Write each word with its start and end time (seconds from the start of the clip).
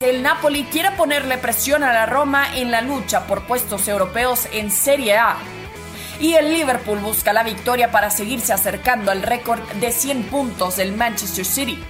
El 0.00 0.22
Napoli 0.22 0.62
quiere 0.62 0.92
ponerle 0.92 1.38
presión 1.38 1.82
a 1.82 1.92
la 1.92 2.06
Roma 2.06 2.54
en 2.54 2.70
la 2.70 2.82
lucha 2.82 3.26
por 3.26 3.48
puestos 3.48 3.88
europeos 3.88 4.46
en 4.52 4.70
Serie 4.70 5.16
A. 5.16 5.38
Y 6.20 6.34
el 6.34 6.52
Liverpool 6.52 7.00
busca 7.00 7.32
la 7.32 7.42
victoria 7.42 7.90
para 7.90 8.08
seguirse 8.08 8.52
acercando 8.52 9.10
al 9.10 9.24
récord 9.24 9.58
de 9.80 9.90
100 9.90 10.22
puntos 10.28 10.76
del 10.76 10.92
Manchester 10.92 11.44
City. 11.44 11.82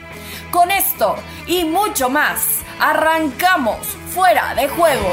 Con 0.50 0.70
esto 0.70 1.16
y 1.46 1.66
mucho 1.66 2.08
más, 2.08 2.60
arrancamos 2.80 3.86
fuera 4.14 4.54
de 4.54 4.68
juego. 4.68 5.12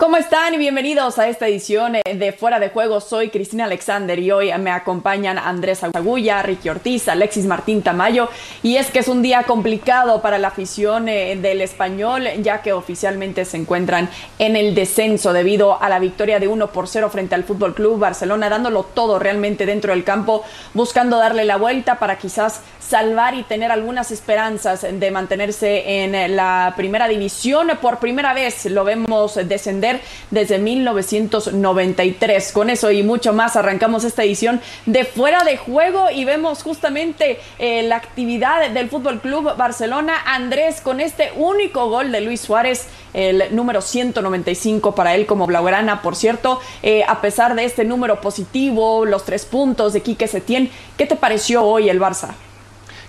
¿Cómo 0.00 0.16
están? 0.16 0.58
Bienvenidos 0.58 1.18
a 1.18 1.28
esta 1.28 1.46
edición 1.46 1.96
eh, 1.96 2.02
de 2.14 2.32
Fuera 2.32 2.58
de 2.58 2.70
Juego. 2.70 3.02
Soy 3.02 3.28
Cristina 3.28 3.66
Alexander 3.66 4.18
y 4.18 4.30
hoy 4.30 4.50
me 4.58 4.70
acompañan 4.70 5.36
Andrés 5.36 5.84
Agulla, 5.84 6.40
Ricky 6.40 6.70
Ortiz, 6.70 7.06
Alexis 7.06 7.44
Martín 7.44 7.82
Tamayo. 7.82 8.30
Y 8.62 8.76
es 8.76 8.90
que 8.90 9.00
es 9.00 9.08
un 9.08 9.20
día 9.20 9.42
complicado 9.42 10.22
para 10.22 10.38
la 10.38 10.48
afición 10.48 11.10
eh, 11.10 11.36
del 11.36 11.60
español, 11.60 12.26
ya 12.40 12.62
que 12.62 12.72
oficialmente 12.72 13.44
se 13.44 13.58
encuentran 13.58 14.08
en 14.38 14.56
el 14.56 14.74
descenso 14.74 15.34
debido 15.34 15.82
a 15.82 15.90
la 15.90 15.98
victoria 15.98 16.40
de 16.40 16.48
1 16.48 16.72
por 16.72 16.88
0 16.88 17.10
frente 17.10 17.34
al 17.34 17.44
Fútbol 17.44 17.74
Club 17.74 17.98
Barcelona, 17.98 18.48
dándolo 18.48 18.84
todo 18.84 19.18
realmente 19.18 19.66
dentro 19.66 19.92
del 19.92 20.02
campo, 20.02 20.42
buscando 20.72 21.18
darle 21.18 21.44
la 21.44 21.58
vuelta 21.58 21.98
para 21.98 22.16
quizás 22.16 22.62
salvar 22.80 23.34
y 23.34 23.42
tener 23.42 23.70
algunas 23.70 24.10
esperanzas 24.10 24.80
de 24.80 25.10
mantenerse 25.10 26.02
en 26.02 26.34
la 26.34 26.72
primera 26.74 27.06
división. 27.06 27.70
Por 27.82 27.98
primera 27.98 28.32
vez 28.32 28.64
lo 28.64 28.82
vemos 28.82 29.34
descender 29.34 29.89
desde 30.30 30.58
1993. 30.58 32.52
Con 32.52 32.70
eso 32.70 32.90
y 32.90 33.02
mucho 33.02 33.32
más 33.32 33.56
arrancamos 33.56 34.04
esta 34.04 34.22
edición 34.22 34.60
de 34.86 35.04
Fuera 35.04 35.42
de 35.44 35.56
Juego 35.56 36.10
y 36.14 36.24
vemos 36.24 36.62
justamente 36.62 37.40
eh, 37.58 37.82
la 37.82 37.96
actividad 37.96 38.70
del 38.70 38.88
Fútbol 38.88 39.20
Club 39.20 39.56
Barcelona. 39.56 40.14
Andrés 40.26 40.80
con 40.80 41.00
este 41.00 41.32
único 41.36 41.88
gol 41.88 42.12
de 42.12 42.20
Luis 42.20 42.40
Suárez 42.40 42.86
el 43.12 43.44
número 43.54 43.80
195 43.80 44.94
para 44.94 45.14
él 45.14 45.26
como 45.26 45.46
Blaugrana, 45.46 46.02
por 46.02 46.16
cierto, 46.16 46.60
eh, 46.82 47.02
a 47.06 47.20
pesar 47.20 47.54
de 47.54 47.64
este 47.64 47.84
número 47.84 48.20
positivo, 48.20 49.04
los 49.04 49.24
tres 49.24 49.44
puntos 49.44 49.92
de 49.92 50.02
Quique 50.02 50.28
Setién, 50.28 50.70
¿qué 50.96 51.06
te 51.06 51.16
pareció 51.16 51.64
hoy 51.64 51.88
el 51.88 52.00
Barça? 52.00 52.34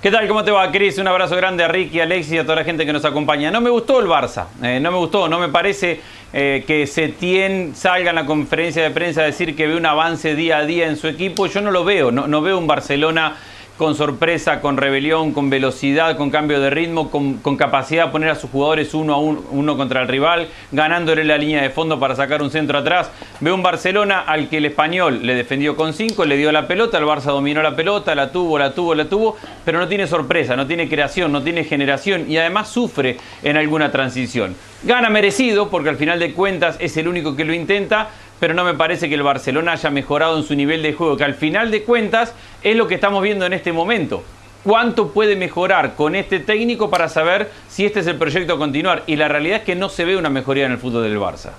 ¿Qué 0.01 0.09
tal? 0.09 0.27
¿Cómo 0.27 0.43
te 0.43 0.49
va, 0.49 0.71
Cris? 0.71 0.97
Un 0.97 1.07
abrazo 1.07 1.35
grande 1.35 1.63
a 1.63 1.67
Ricky, 1.67 1.99
a 1.99 2.05
Alexis 2.05 2.33
y 2.33 2.37
a 2.39 2.41
toda 2.41 2.55
la 2.55 2.63
gente 2.63 2.87
que 2.87 2.91
nos 2.91 3.05
acompaña. 3.05 3.51
No 3.51 3.61
me 3.61 3.69
gustó 3.69 3.99
el 3.99 4.07
Barça, 4.07 4.47
eh, 4.63 4.79
no 4.79 4.89
me 4.89 4.97
gustó, 4.97 5.29
no 5.29 5.37
me 5.37 5.49
parece 5.49 6.01
eh, 6.33 6.63
que 6.65 6.87
Setién 6.87 7.75
salga 7.75 8.09
en 8.09 8.15
la 8.15 8.25
conferencia 8.25 8.81
de 8.81 8.89
prensa 8.89 9.21
a 9.21 9.25
decir 9.25 9.55
que 9.55 9.67
ve 9.67 9.75
un 9.75 9.85
avance 9.85 10.33
día 10.33 10.57
a 10.57 10.65
día 10.65 10.87
en 10.87 10.97
su 10.97 11.07
equipo. 11.07 11.45
Yo 11.45 11.61
no 11.61 11.69
lo 11.69 11.83
veo, 11.83 12.11
no, 12.11 12.25
no 12.25 12.41
veo 12.41 12.57
un 12.57 12.65
Barcelona 12.65 13.37
con 13.77 13.95
sorpresa, 13.95 14.61
con 14.61 14.77
rebelión, 14.77 15.31
con 15.31 15.49
velocidad, 15.49 16.15
con 16.15 16.29
cambio 16.29 16.59
de 16.59 16.69
ritmo, 16.69 17.09
con, 17.09 17.39
capacidad 17.57 18.05
de 18.05 18.11
poner 18.11 18.29
a 18.29 18.35
sus 18.35 18.49
jugadores 18.49 18.93
uno 18.93 19.13
a 19.13 19.17
uno, 19.17 19.77
contra 19.77 20.01
el 20.01 20.07
rival, 20.07 20.47
ganándole 20.71 21.23
la 21.23 21.37
línea 21.37 21.61
de 21.61 21.69
fondo 21.69 21.99
para 21.99 22.15
sacar 22.15 22.41
un 22.41 22.51
centro 22.51 22.77
atrás. 22.77 23.09
Veo 23.39 23.55
un 23.55 23.63
Barcelona 23.63 24.21
al 24.21 24.49
que 24.49 24.57
el 24.57 24.65
español 24.65 25.25
le 25.25 25.33
defendió 25.33 25.75
con 25.75 25.93
cinco, 25.93 26.25
le 26.25 26.37
dio 26.37 26.51
la 26.51 26.67
pelota, 26.67 26.97
el 26.97 27.05
Barça 27.05 27.31
dominó 27.31 27.61
la 27.61 27.75
pelota, 27.75 28.13
la 28.13 28.31
tuvo, 28.31 28.59
la 28.59 28.73
tuvo, 28.73 28.93
la 28.93 29.05
tuvo, 29.05 29.37
pero 29.65 29.79
no 29.79 29.87
tiene 29.87 30.05
sorpresa, 30.05 30.55
no 30.55 30.67
tiene 30.67 30.87
creación, 30.87 31.31
no 31.31 31.41
tiene 31.41 31.63
generación 31.63 32.29
y 32.29 32.37
además 32.37 32.69
sufre 32.69 33.17
en 33.41 33.57
alguna 33.57 33.91
transición. 33.91 34.55
Gana 34.83 35.09
merecido 35.09 35.69
porque 35.69 35.89
al 35.89 35.97
final 35.97 36.19
de 36.19 36.33
cuentas 36.33 36.75
es 36.79 36.97
el 36.97 37.07
único 37.07 37.35
que 37.35 37.45
lo 37.45 37.53
intenta, 37.53 38.09
pero 38.41 38.55
no 38.55 38.63
me 38.63 38.73
parece 38.73 39.07
que 39.07 39.13
el 39.13 39.21
Barcelona 39.21 39.73
haya 39.73 39.91
mejorado 39.91 40.35
en 40.35 40.43
su 40.43 40.55
nivel 40.55 40.81
de 40.81 40.93
juego, 40.93 41.15
que 41.15 41.23
al 41.23 41.35
final 41.35 41.69
de 41.69 41.83
cuentas 41.83 42.33
es 42.63 42.75
lo 42.75 42.87
que 42.87 42.95
estamos 42.95 43.21
viendo 43.21 43.45
en 43.45 43.53
este 43.53 43.71
momento. 43.71 44.23
¿Cuánto 44.63 45.09
puede 45.09 45.35
mejorar 45.35 45.95
con 45.95 46.15
este 46.15 46.39
técnico 46.39 46.89
para 46.89 47.07
saber 47.07 47.51
si 47.69 47.85
este 47.85 47.99
es 47.99 48.07
el 48.07 48.15
proyecto 48.15 48.53
a 48.53 48.57
continuar? 48.57 49.03
Y 49.05 49.15
la 49.15 49.27
realidad 49.27 49.59
es 49.59 49.63
que 49.63 49.75
no 49.75 49.89
se 49.89 50.05
ve 50.05 50.17
una 50.17 50.31
mejoría 50.31 50.65
en 50.65 50.71
el 50.71 50.79
fútbol 50.79 51.03
del 51.03 51.19
Barça. 51.19 51.51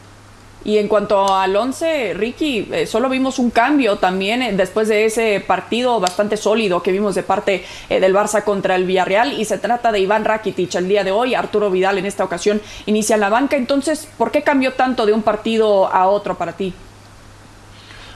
Y 0.64 0.78
en 0.78 0.88
cuanto 0.88 1.34
al 1.34 1.55
11, 1.56 2.14
Ricky, 2.14 2.68
eh, 2.70 2.86
solo 2.86 3.08
vimos 3.08 3.38
un 3.38 3.50
cambio 3.50 3.96
también 3.96 4.42
eh, 4.42 4.52
después 4.52 4.89
de 4.89 5.05
ese 5.05 5.42
partido 5.45 5.98
bastante 5.98 6.36
sólido 6.36 6.83
que 6.83 6.92
vimos 6.92 7.14
de 7.14 7.23
parte 7.23 7.64
eh, 7.89 8.00
del 8.00 8.14
Barça 8.14 8.45
contra 8.45 8.77
el 8.77 8.84
Villarreal. 8.84 9.39
Y 9.40 9.45
se 9.45 9.58
trata 9.58 9.90
de 9.90 10.00
Iván 10.00 10.24
Rakitic 10.24 10.74
el 10.77 10.89
día 10.89 11.02
de 11.02 11.11
hoy, 11.11 11.34
Arturo 11.34 11.70
Vidal 11.70 11.98
en 11.98 12.06
esta 12.06 12.24
ocasión 12.24 12.61
inicia 12.86 13.17
la 13.17 13.28
banca, 13.28 13.56
entonces, 13.56 14.08
¿por 14.18 14.30
qué 14.30 14.42
cambió 14.42 14.73
tanto 14.74 15.06
de 15.06 15.12
un 15.12 15.23
partido 15.23 15.86
a 15.89 16.06
otro 16.06 16.36
para 16.36 16.52
ti? 16.52 16.73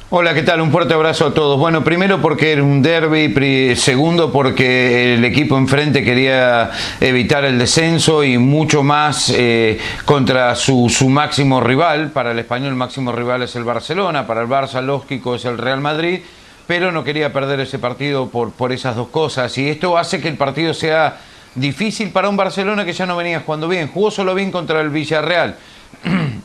Hola, 0.08 0.34
¿qué 0.34 0.44
tal? 0.44 0.60
Un 0.60 0.70
fuerte 0.70 0.94
abrazo 0.94 1.26
a 1.26 1.34
todos. 1.34 1.58
Bueno, 1.58 1.82
primero 1.82 2.22
porque 2.22 2.52
era 2.52 2.62
un 2.62 2.80
derby, 2.80 3.74
segundo 3.74 4.30
porque 4.30 5.14
el 5.14 5.24
equipo 5.24 5.58
enfrente 5.58 6.04
quería 6.04 6.70
evitar 7.00 7.44
el 7.44 7.58
descenso 7.58 8.22
y 8.22 8.38
mucho 8.38 8.84
más 8.84 9.30
eh, 9.30 9.80
contra 10.04 10.54
su, 10.54 10.88
máximo 11.08 11.60
rival. 11.60 12.12
Para 12.12 12.30
el 12.30 12.38
español 12.38 12.68
el 12.68 12.74
máximo 12.76 13.10
rival 13.10 13.42
es 13.42 13.56
el 13.56 13.64
Barcelona, 13.64 14.28
para 14.28 14.42
el 14.42 14.46
Barça 14.46 14.80
lógico 14.80 15.34
es 15.34 15.44
el 15.44 15.58
Real 15.58 15.80
Madrid, 15.80 16.20
pero 16.68 16.92
no 16.92 17.02
quería 17.02 17.32
perder 17.32 17.58
ese 17.58 17.80
partido 17.80 18.28
por, 18.28 18.52
por 18.52 18.70
esas 18.70 18.94
dos 18.94 19.08
cosas. 19.08 19.58
Y 19.58 19.68
esto 19.68 19.98
hace 19.98 20.20
que 20.20 20.28
el 20.28 20.36
partido 20.36 20.72
sea 20.72 21.16
difícil 21.56 22.10
para 22.10 22.28
un 22.28 22.36
Barcelona 22.36 22.84
que 22.84 22.92
ya 22.92 23.06
no 23.06 23.16
venía 23.16 23.40
jugando 23.40 23.66
bien. 23.66 23.90
Jugó 23.92 24.12
solo 24.12 24.36
bien 24.36 24.52
contra 24.52 24.80
el 24.82 24.90
Villarreal 24.90 25.56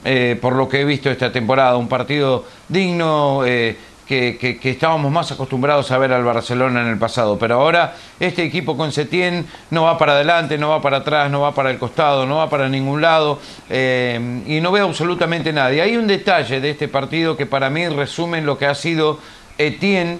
Eh, 0.03 0.37
por 0.41 0.53
lo 0.55 0.67
que 0.67 0.81
he 0.81 0.85
visto 0.85 1.09
esta 1.09 1.31
temporada, 1.31 1.77
un 1.77 1.87
partido 1.87 2.45
digno. 2.67 3.43
Eh, 3.45 3.77
que, 4.07 4.59
estábamos 4.63 5.09
más 5.09 5.31
acostumbrados 5.31 5.89
a 5.89 5.97
ver 5.97 6.11
al 6.11 6.25
Barcelona 6.25 6.81
en 6.81 6.87
el 6.87 6.97
pasado. 6.97 7.39
Pero 7.39 7.55
ahora 7.61 7.95
este 8.19 8.43
equipo 8.43 8.75
con 8.75 8.91
Setién 8.91 9.45
no 9.69 9.83
va 9.83 9.97
para 9.97 10.11
adelante, 10.13 10.57
no 10.57 10.67
va 10.67 10.81
para 10.81 10.97
atrás, 10.97 11.31
no 11.31 11.39
va 11.39 11.55
para 11.55 11.71
el 11.71 11.77
costado, 11.77 12.25
no 12.25 12.35
va 12.35 12.49
para 12.49 12.67
ningún 12.67 12.99
lado 12.99 13.39
eh, 13.69 14.41
y 14.45 14.59
no 14.59 14.73
veo 14.73 14.87
absolutamente 14.89 15.53
nadie. 15.53 15.81
Hay 15.81 15.95
un 15.95 16.07
detalle 16.07 16.59
de 16.59 16.71
este 16.71 16.89
partido 16.89 17.37
que 17.37 17.45
para 17.45 17.69
mí 17.69 17.87
resume 17.87 18.41
lo 18.41 18.57
que 18.57 18.65
ha 18.65 18.75
sido 18.75 19.17
Etienne. 19.57 20.19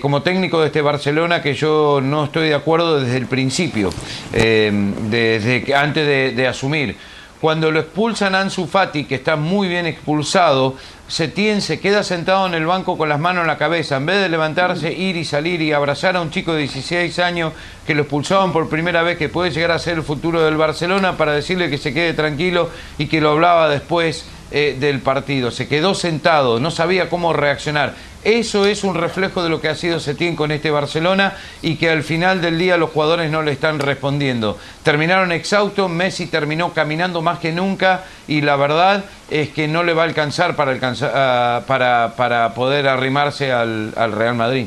como 0.00 0.22
técnico 0.22 0.62
de 0.62 0.68
este 0.68 0.80
Barcelona 0.80 1.42
que 1.42 1.52
yo 1.52 2.00
no 2.02 2.24
estoy 2.24 2.48
de 2.48 2.54
acuerdo 2.54 3.00
desde 3.00 3.18
el 3.18 3.26
principio, 3.26 3.90
desde 4.32 5.74
antes 5.74 6.34
de 6.34 6.48
asumir. 6.48 6.96
Cuando 7.44 7.70
lo 7.70 7.80
expulsan 7.80 8.34
a 8.34 8.40
Ansu 8.40 8.66
Fati, 8.66 9.04
que 9.04 9.16
está 9.16 9.36
muy 9.36 9.68
bien 9.68 9.84
expulsado, 9.84 10.76
Setién 11.08 11.60
se 11.60 11.78
queda 11.78 12.02
sentado 12.02 12.46
en 12.46 12.54
el 12.54 12.64
banco 12.64 12.96
con 12.96 13.10
las 13.10 13.20
manos 13.20 13.42
en 13.42 13.48
la 13.48 13.58
cabeza. 13.58 13.98
En 13.98 14.06
vez 14.06 14.22
de 14.22 14.30
levantarse, 14.30 14.90
ir 14.90 15.16
y 15.16 15.26
salir 15.26 15.60
y 15.60 15.70
abrazar 15.70 16.16
a 16.16 16.22
un 16.22 16.30
chico 16.30 16.54
de 16.54 16.60
16 16.60 17.18
años 17.18 17.52
que 17.86 17.94
lo 17.94 18.04
expulsaban 18.04 18.50
por 18.50 18.70
primera 18.70 19.02
vez, 19.02 19.18
que 19.18 19.28
puede 19.28 19.50
llegar 19.50 19.72
a 19.72 19.78
ser 19.78 19.98
el 19.98 20.02
futuro 20.02 20.40
del 20.40 20.56
Barcelona, 20.56 21.18
para 21.18 21.34
decirle 21.34 21.68
que 21.68 21.76
se 21.76 21.92
quede 21.92 22.14
tranquilo 22.14 22.70
y 22.96 23.08
que 23.08 23.20
lo 23.20 23.32
hablaba 23.32 23.68
después 23.68 24.24
eh, 24.50 24.78
del 24.80 25.00
partido. 25.00 25.50
Se 25.50 25.68
quedó 25.68 25.94
sentado, 25.94 26.58
no 26.60 26.70
sabía 26.70 27.10
cómo 27.10 27.34
reaccionar. 27.34 27.94
Eso 28.24 28.64
es 28.64 28.84
un 28.84 28.94
reflejo 28.94 29.42
de 29.42 29.50
lo 29.50 29.60
que 29.60 29.68
ha 29.68 29.74
sido 29.74 30.00
Setién 30.00 30.34
con 30.34 30.50
este 30.50 30.70
Barcelona 30.70 31.34
y 31.60 31.76
que 31.76 31.90
al 31.90 32.02
final 32.02 32.40
del 32.40 32.58
día 32.58 32.78
los 32.78 32.90
jugadores 32.90 33.30
no 33.30 33.42
le 33.42 33.52
están 33.52 33.78
respondiendo. 33.78 34.58
Terminaron 34.82 35.30
exhaustos, 35.30 35.90
Messi 35.90 36.26
terminó 36.26 36.72
caminando 36.72 37.20
más 37.20 37.38
que 37.38 37.52
nunca 37.52 38.04
y 38.26 38.40
la 38.40 38.56
verdad 38.56 39.04
es 39.30 39.50
que 39.50 39.68
no 39.68 39.82
le 39.82 39.92
va 39.92 40.02
a 40.02 40.06
alcanzar 40.06 40.56
para, 40.56 40.72
alcanzar, 40.72 41.12
ah, 41.14 41.62
para, 41.66 42.14
para 42.16 42.54
poder 42.54 42.88
arrimarse 42.88 43.52
al, 43.52 43.92
al 43.94 44.12
Real 44.12 44.34
Madrid. 44.34 44.66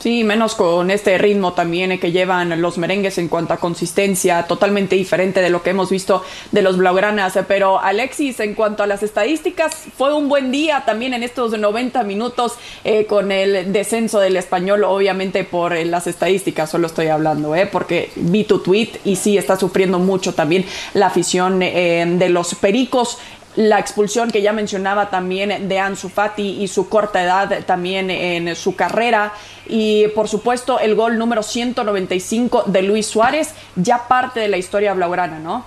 Sí, 0.00 0.24
menos 0.24 0.54
con 0.54 0.90
este 0.90 1.18
ritmo 1.18 1.52
también 1.52 2.00
que 2.00 2.10
llevan 2.10 2.62
los 2.62 2.78
merengues 2.78 3.18
en 3.18 3.28
cuanto 3.28 3.52
a 3.52 3.58
consistencia, 3.58 4.44
totalmente 4.44 4.96
diferente 4.96 5.42
de 5.42 5.50
lo 5.50 5.62
que 5.62 5.70
hemos 5.70 5.90
visto 5.90 6.24
de 6.52 6.62
los 6.62 6.78
Blaugranas. 6.78 7.38
Pero 7.46 7.78
Alexis, 7.78 8.40
en 8.40 8.54
cuanto 8.54 8.82
a 8.82 8.86
las 8.86 9.02
estadísticas, 9.02 9.88
fue 9.98 10.14
un 10.14 10.30
buen 10.30 10.50
día 10.50 10.84
también 10.86 11.12
en 11.12 11.22
estos 11.22 11.58
90 11.58 12.02
minutos 12.04 12.54
eh, 12.82 13.04
con 13.04 13.30
el 13.30 13.74
descenso 13.74 14.20
del 14.20 14.38
español, 14.38 14.84
obviamente 14.84 15.44
por 15.44 15.74
eh, 15.74 15.84
las 15.84 16.06
estadísticas, 16.06 16.70
solo 16.70 16.86
estoy 16.86 17.08
hablando, 17.08 17.54
eh, 17.54 17.66
porque 17.66 18.10
vi 18.16 18.44
tu 18.44 18.60
tweet 18.60 18.92
y 19.04 19.16
sí 19.16 19.36
está 19.36 19.58
sufriendo 19.58 19.98
mucho 19.98 20.32
también 20.32 20.64
la 20.94 21.08
afición 21.08 21.58
de 21.58 22.28
los 22.30 22.54
Pericos 22.54 23.18
la 23.56 23.78
expulsión 23.78 24.30
que 24.30 24.42
ya 24.42 24.52
mencionaba 24.52 25.10
también 25.10 25.68
de 25.68 25.78
Ansu 25.78 26.08
Fati 26.08 26.62
y 26.62 26.68
su 26.68 26.88
corta 26.88 27.22
edad 27.22 27.64
también 27.66 28.10
en 28.10 28.54
su 28.54 28.76
carrera 28.76 29.32
y 29.66 30.08
por 30.08 30.28
supuesto 30.28 30.78
el 30.78 30.94
gol 30.94 31.18
número 31.18 31.42
195 31.42 32.64
de 32.66 32.82
Luis 32.82 33.06
Suárez, 33.06 33.54
ya 33.76 34.06
parte 34.08 34.40
de 34.40 34.48
la 34.48 34.56
historia 34.56 34.94
blaugrana, 34.94 35.38
¿no? 35.38 35.64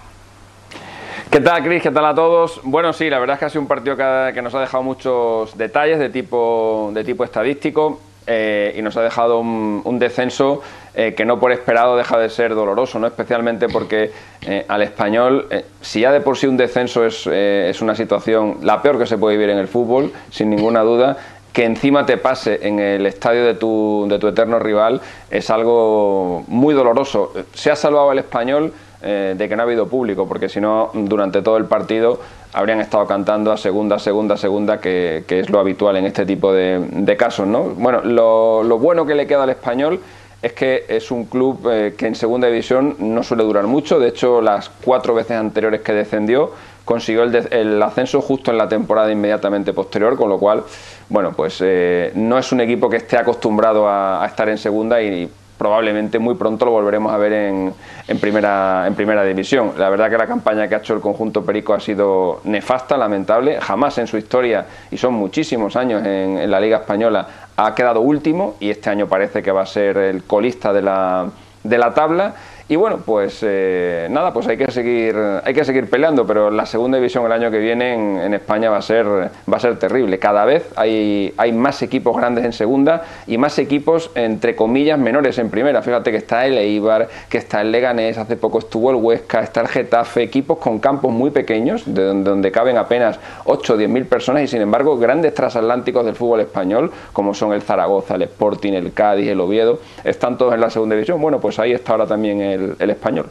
¿Qué 1.29 1.39
tal, 1.39 1.63
Cris? 1.63 1.81
¿Qué 1.81 1.89
tal 1.89 2.05
a 2.05 2.13
todos? 2.13 2.61
Bueno, 2.63 2.93
sí, 2.93 3.09
la 3.09 3.17
verdad 3.17 3.33
es 3.33 3.39
que 3.39 3.45
ha 3.45 3.49
sido 3.49 3.61
un 3.61 3.67
partido 3.67 3.97
que, 3.97 4.41
nos 4.41 4.53
ha 4.53 4.59
dejado 4.59 4.83
muchos 4.83 5.57
detalles 5.57 5.97
de 5.97 6.09
tipo, 6.09 6.91
de 6.93 7.03
tipo 7.03 7.23
estadístico 7.23 7.99
eh, 8.27 8.73
y 8.77 8.81
nos 8.81 8.95
ha 8.97 9.01
dejado 9.01 9.39
un, 9.39 9.99
descenso 9.99 10.61
eh, 10.95 11.13
que 11.15 11.25
no 11.25 11.39
por 11.39 11.51
esperado 11.51 11.97
deja 11.97 12.17
de 12.17 12.29
ser 12.29 12.55
doloroso, 12.55 12.99
¿no? 12.99 13.07
especialmente 13.07 13.67
porque 13.67 14.11
eh, 14.41 14.65
al 14.67 14.81
español, 14.81 15.47
si 15.81 16.01
ya 16.01 16.11
de 16.11 16.21
por 16.21 16.37
sí 16.37 16.47
un 16.47 16.57
descenso 16.57 17.05
es, 17.05 17.27
es, 17.27 17.81
una 17.81 17.95
situación 17.95 18.59
la 18.61 18.81
peor 18.81 18.97
que 18.97 19.05
se 19.05 19.17
puede 19.17 19.37
vivir 19.37 19.51
en 19.51 19.57
el 19.57 19.67
fútbol, 19.67 20.11
sin 20.29 20.49
ninguna 20.49 20.81
duda, 20.81 21.17
que 21.53 21.65
encima 21.65 22.05
te 22.05 22.17
pase 22.17 22.59
en 22.67 22.79
el 22.79 23.05
estadio 23.05 23.45
de 23.45 23.53
tu, 23.53 24.07
de 24.09 24.17
tu 24.17 24.27
eterno 24.27 24.57
rival 24.57 25.01
es 25.29 25.49
algo 25.51 26.43
muy 26.47 26.73
doloroso. 26.73 27.31
Se 27.53 27.69
ha 27.69 27.75
salvado 27.75 28.11
el 28.11 28.19
español 28.19 28.73
eh, 29.03 29.35
de 29.37 29.49
que 29.49 29.55
no 29.55 29.63
ha 29.63 29.65
habido 29.65 29.87
público, 29.87 30.27
porque 30.27 30.47
si 30.47 30.61
no, 30.61 30.89
durante 30.93 31.41
todo 31.41 31.57
el 31.57 31.65
partido 31.65 32.19
habrían 32.53 32.79
estado 32.79 33.05
cantando 33.05 33.51
a 33.51 33.57
segunda, 33.57 33.99
segunda, 33.99 34.37
segunda, 34.37 34.79
que, 34.79 35.25
es 35.27 35.49
lo 35.49 35.59
habitual 35.59 35.97
en 35.97 36.05
este 36.05 36.25
tipo 36.25 36.53
de, 36.53 37.15
casos. 37.17 37.45
¿no? 37.45 37.63
Bueno, 37.63 38.01
lo, 38.01 38.77
bueno 38.79 39.05
que 39.05 39.15
le 39.15 39.27
queda 39.27 39.43
al 39.43 39.49
español 39.49 39.99
es 40.41 40.53
que 40.53 40.85
es 40.87 41.11
un 41.11 41.25
club 41.25 41.67
eh, 41.69 41.95
que 41.97 42.07
en 42.07 42.15
segunda 42.15 42.47
división 42.47 42.95
no 42.99 43.23
suele 43.23 43.43
durar 43.43 43.65
mucho, 43.65 43.99
de 43.99 44.09
hecho 44.09 44.41
las 44.41 44.69
cuatro 44.69 45.13
veces 45.13 45.37
anteriores 45.37 45.81
que 45.81 45.93
descendió 45.93 46.51
consiguió 46.85 47.23
el, 47.23 47.81
ascenso 47.81 48.21
justo 48.21 48.51
en 48.51 48.57
la 48.57 48.67
temporada 48.67 49.11
inmediatamente 49.11 49.73
posterior, 49.73 50.17
con 50.17 50.29
lo 50.29 50.37
cual, 50.37 50.63
bueno, 51.09 51.31
pues 51.31 51.59
eh, 51.61 52.11
no 52.15 52.37
es 52.37 52.51
un 52.51 52.61
equipo 52.61 52.89
que 52.89 52.97
esté 52.97 53.17
acostumbrado 53.17 53.87
a, 53.87 54.23
a 54.23 54.27
estar 54.27 54.49
en 54.49 54.57
segunda 54.57 55.01
y 55.01 55.29
probablemente 55.57 56.19
muy 56.19 56.35
pronto 56.35 56.65
lo 56.65 56.71
volveremos 56.71 57.13
a 57.13 57.17
ver 57.17 57.33
en, 57.33 57.73
en, 58.07 58.19
primera, 58.19 58.85
en 58.87 58.95
primera 58.95 59.23
división. 59.23 59.73
La 59.77 59.89
verdad 59.89 60.09
que 60.09 60.17
la 60.17 60.27
campaña 60.27 60.67
que 60.67 60.75
ha 60.75 60.77
hecho 60.79 60.93
el 60.93 61.01
conjunto 61.01 61.45
Perico 61.45 61.73
ha 61.73 61.79
sido 61.79 62.41
nefasta, 62.43 62.97
lamentable. 62.97 63.59
Jamás 63.59 63.97
en 63.97 64.07
su 64.07 64.17
historia, 64.17 64.65
y 64.91 64.97
son 64.97 65.13
muchísimos 65.13 65.75
años 65.75 66.05
en, 66.05 66.37
en 66.37 66.51
la 66.51 66.59
Liga 66.59 66.77
Española, 66.77 67.27
ha 67.55 67.75
quedado 67.75 68.01
último 68.01 68.55
y 68.59 68.69
este 68.69 68.89
año 68.89 69.07
parece 69.07 69.43
que 69.43 69.51
va 69.51 69.61
a 69.61 69.65
ser 69.65 69.97
el 69.97 70.23
colista 70.23 70.73
de 70.73 70.81
la, 70.81 71.27
de 71.63 71.77
la 71.77 71.93
tabla 71.93 72.33
y 72.73 72.75
bueno, 72.75 73.01
pues 73.05 73.41
eh, 73.43 74.07
nada, 74.09 74.33
pues 74.33 74.47
hay 74.47 74.57
que 74.57 74.71
seguir, 74.71 75.15
hay 75.15 75.53
que 75.53 75.63
seguir 75.63 75.87
peleando, 75.91 76.25
pero 76.25 76.49
la 76.49 76.65
segunda 76.65 76.97
división 76.97 77.23
el 77.23 77.31
año 77.31 77.51
que 77.51 77.59
viene 77.59 78.25
en, 78.25 78.33
España 78.33 78.71
va 78.71 78.77
a 78.77 78.81
ser, 78.81 79.05
va 79.05 79.57
a 79.57 79.59
ser 79.59 79.77
terrible. 79.77 80.17
Cada 80.17 80.43
vez 80.43 80.67
hay, 80.75 81.35
hay 81.37 81.51
más 81.51 81.83
equipos 81.83 82.17
grandes 82.17 82.43
en 82.45 82.51
segunda 82.51 83.03
y 83.27 83.37
más 83.37 83.59
equipos 83.59 84.09
entre 84.15 84.55
comillas 84.55 84.97
menores 84.97 85.37
en 85.37 85.51
primera. 85.51 85.83
Fíjate 85.83 86.09
que 86.09 86.17
está 86.17 86.47
el 86.47 86.57
Eibar, 86.57 87.09
que 87.29 87.37
está 87.37 87.61
el 87.61 87.71
Leganés, 87.71 88.17
hace 88.17 88.37
poco 88.37 88.57
estuvo 88.57 88.89
el 88.89 88.95
Huesca, 88.95 89.41
está 89.41 89.61
el 89.61 89.67
Getafe, 89.67 90.23
equipos 90.23 90.57
con 90.57 90.79
campos 90.79 91.13
muy 91.13 91.29
pequeños, 91.29 91.83
de 91.85 92.05
donde, 92.05 92.27
donde 92.27 92.51
caben 92.51 92.77
apenas 92.77 93.19
8 93.45 93.73
o 93.73 93.77
10 93.77 93.87
mil 93.87 94.05
personas 94.05 94.41
y 94.41 94.47
sin 94.47 94.63
embargo 94.63 94.97
grandes 94.97 95.35
transatlánticos 95.35 96.03
del 96.07 96.15
fútbol 96.15 96.39
español, 96.39 96.91
como 97.11 97.35
son 97.35 97.53
el 97.53 97.61
Zaragoza, 97.61 98.15
el 98.15 98.23
Sporting, 98.23 98.73
el 98.73 98.93
Cádiz, 98.93 99.29
el 99.29 99.39
Oviedo, 99.39 99.77
están 100.03 100.39
todos 100.39 100.55
en 100.55 100.61
la 100.61 100.71
segunda 100.71 100.95
división. 100.95 101.21
Bueno, 101.21 101.39
pues 101.39 101.59
ahí 101.59 101.71
está 101.71 101.91
ahora 101.91 102.07
también 102.07 102.41
el 102.41 102.62
el, 102.79 102.89
español. 102.89 103.29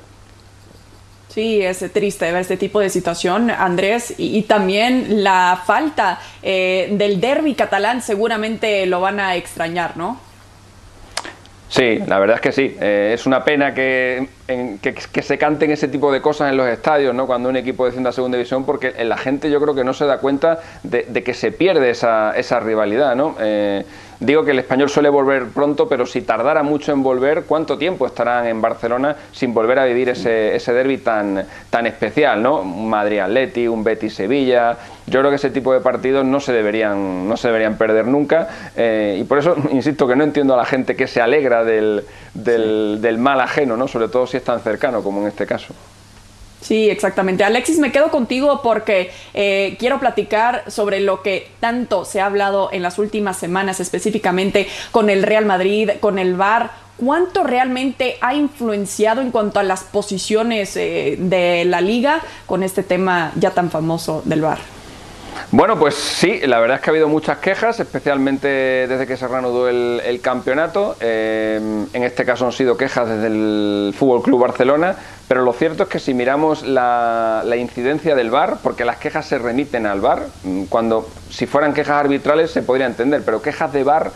Sí, 1.28 1.62
es 1.62 1.84
triste 1.92 2.30
ver 2.30 2.42
este 2.42 2.56
tipo 2.56 2.80
de 2.80 2.90
situación, 2.90 3.50
Andrés, 3.50 4.14
y, 4.18 4.42
también 4.42 5.24
la 5.24 5.62
falta 5.64 6.20
eh, 6.42 6.88
del 6.92 7.20
derby 7.20 7.54
catalán 7.54 8.02
seguramente 8.02 8.84
lo 8.86 9.00
van 9.00 9.18
a 9.18 9.36
extrañar, 9.36 9.96
¿no? 9.96 10.20
Sí, 11.72 12.00
la 12.06 12.18
verdad 12.18 12.36
es 12.36 12.42
que 12.42 12.52
sí. 12.52 12.76
Eh, 12.78 13.12
es 13.14 13.24
una 13.24 13.44
pena 13.44 13.72
que, 13.72 14.28
que, 14.46 15.22
se 15.22 15.38
canten 15.38 15.70
ese 15.70 15.88
tipo 15.88 16.12
de 16.12 16.20
cosas 16.20 16.50
en 16.50 16.58
los 16.58 16.68
estadios, 16.68 17.14
¿no? 17.14 17.26
Cuando 17.26 17.48
un 17.48 17.56
equipo 17.56 17.86
desciende 17.86 18.10
a 18.10 18.12
segunda 18.12 18.36
división, 18.36 18.66
porque 18.66 18.92
la 19.02 19.16
gente 19.16 19.50
yo 19.50 19.58
creo 19.58 19.74
que 19.74 19.82
no 19.82 19.94
se 19.94 20.04
da 20.04 20.18
cuenta 20.18 20.60
de, 20.82 21.06
que 21.22 21.32
se 21.32 21.50
pierde 21.50 21.88
esa, 21.88 22.36
esa 22.36 22.60
rivalidad, 22.60 23.16
¿no? 23.16 23.36
Eh, 23.40 23.86
Digo 24.22 24.44
que 24.44 24.52
el 24.52 24.60
español 24.60 24.88
suele 24.88 25.08
volver 25.08 25.48
pronto, 25.48 25.88
pero 25.88 26.06
si 26.06 26.22
tardara 26.22 26.62
mucho 26.62 26.92
en 26.92 27.02
volver, 27.02 27.42
¿cuánto 27.42 27.76
tiempo 27.76 28.06
estarán 28.06 28.46
en 28.46 28.62
Barcelona 28.62 29.16
sin 29.32 29.52
volver 29.52 29.80
a 29.80 29.84
vivir 29.84 30.10
ese, 30.10 30.54
ese 30.54 30.72
derby 30.72 30.98
tan, 30.98 31.44
tan 31.70 31.88
especial? 31.88 32.40
¿no? 32.40 32.60
Un 32.60 32.88
Madrid-Atleti, 32.88 33.66
un 33.66 33.82
Betis-Sevilla. 33.82 34.76
Yo 35.08 35.18
creo 35.18 35.30
que 35.30 35.36
ese 35.36 35.50
tipo 35.50 35.72
de 35.72 35.80
partidos 35.80 36.24
no 36.24 36.38
se 36.38 36.52
deberían, 36.52 37.28
no 37.28 37.36
se 37.36 37.48
deberían 37.48 37.76
perder 37.76 38.06
nunca. 38.06 38.48
Eh, 38.76 39.18
y 39.20 39.24
por 39.24 39.38
eso, 39.38 39.56
insisto, 39.72 40.06
que 40.06 40.14
no 40.14 40.22
entiendo 40.22 40.54
a 40.54 40.56
la 40.56 40.66
gente 40.66 40.94
que 40.94 41.08
se 41.08 41.20
alegra 41.20 41.64
del, 41.64 42.04
del, 42.32 43.02
del 43.02 43.18
mal 43.18 43.40
ajeno, 43.40 43.76
¿no? 43.76 43.88
sobre 43.88 44.06
todo 44.06 44.28
si 44.28 44.36
es 44.36 44.44
tan 44.44 44.60
cercano 44.60 45.02
como 45.02 45.20
en 45.22 45.26
este 45.26 45.46
caso. 45.46 45.74
Sí, 46.62 46.88
exactamente. 46.88 47.42
Alexis, 47.42 47.78
me 47.80 47.90
quedo 47.90 48.10
contigo 48.10 48.62
porque 48.62 49.10
eh, 49.34 49.76
quiero 49.80 49.98
platicar 49.98 50.70
sobre 50.70 51.00
lo 51.00 51.20
que 51.20 51.48
tanto 51.58 52.04
se 52.04 52.20
ha 52.20 52.26
hablado 52.26 52.70
en 52.72 52.82
las 52.82 52.98
últimas 52.98 53.36
semanas, 53.36 53.80
específicamente 53.80 54.68
con 54.92 55.10
el 55.10 55.24
Real 55.24 55.44
Madrid, 55.44 55.90
con 56.00 56.20
el 56.20 56.34
VAR. 56.34 56.70
¿Cuánto 56.98 57.42
realmente 57.42 58.16
ha 58.20 58.34
influenciado 58.34 59.22
en 59.22 59.32
cuanto 59.32 59.58
a 59.58 59.64
las 59.64 59.82
posiciones 59.82 60.76
eh, 60.76 61.16
de 61.18 61.64
la 61.64 61.80
liga 61.80 62.20
con 62.46 62.62
este 62.62 62.84
tema 62.84 63.32
ya 63.34 63.50
tan 63.50 63.70
famoso 63.70 64.22
del 64.24 64.42
VAR? 64.42 64.71
Bueno, 65.50 65.78
pues 65.78 65.94
sí, 65.94 66.40
la 66.46 66.60
verdad 66.60 66.76
es 66.76 66.82
que 66.82 66.90
ha 66.90 66.92
habido 66.92 67.08
muchas 67.08 67.38
quejas, 67.38 67.78
especialmente 67.78 68.48
desde 68.48 69.06
que 69.06 69.16
se 69.16 69.28
reanudó 69.28 69.68
el, 69.68 70.20
campeonato. 70.22 70.96
Eh, 71.00 71.86
en 71.92 72.02
este 72.04 72.24
caso 72.24 72.46
han 72.46 72.52
sido 72.52 72.76
quejas 72.76 73.08
desde 73.08 73.26
el 73.26 73.94
Fútbol 73.96 74.22
Club 74.22 74.40
Barcelona, 74.40 74.96
pero 75.28 75.42
lo 75.42 75.52
cierto 75.52 75.82
es 75.84 75.88
que 75.88 75.98
si 75.98 76.14
miramos 76.14 76.62
la, 76.62 77.44
incidencia 77.58 78.14
del 78.14 78.30
VAR, 78.30 78.58
porque 78.62 78.84
las 78.84 78.96
quejas 78.96 79.26
se 79.26 79.38
remiten 79.38 79.86
al 79.86 80.00
VAR, 80.00 80.26
mm, 80.44 80.64
cuando 80.64 81.08
si 81.30 81.46
fueran 81.46 81.74
quejas 81.74 82.00
arbitrales 82.00 82.50
se 82.50 82.62
podría 82.62 82.86
entender, 82.86 83.22
pero 83.24 83.42
quejas 83.42 83.72
de 83.72 83.84
VAR 83.84 84.10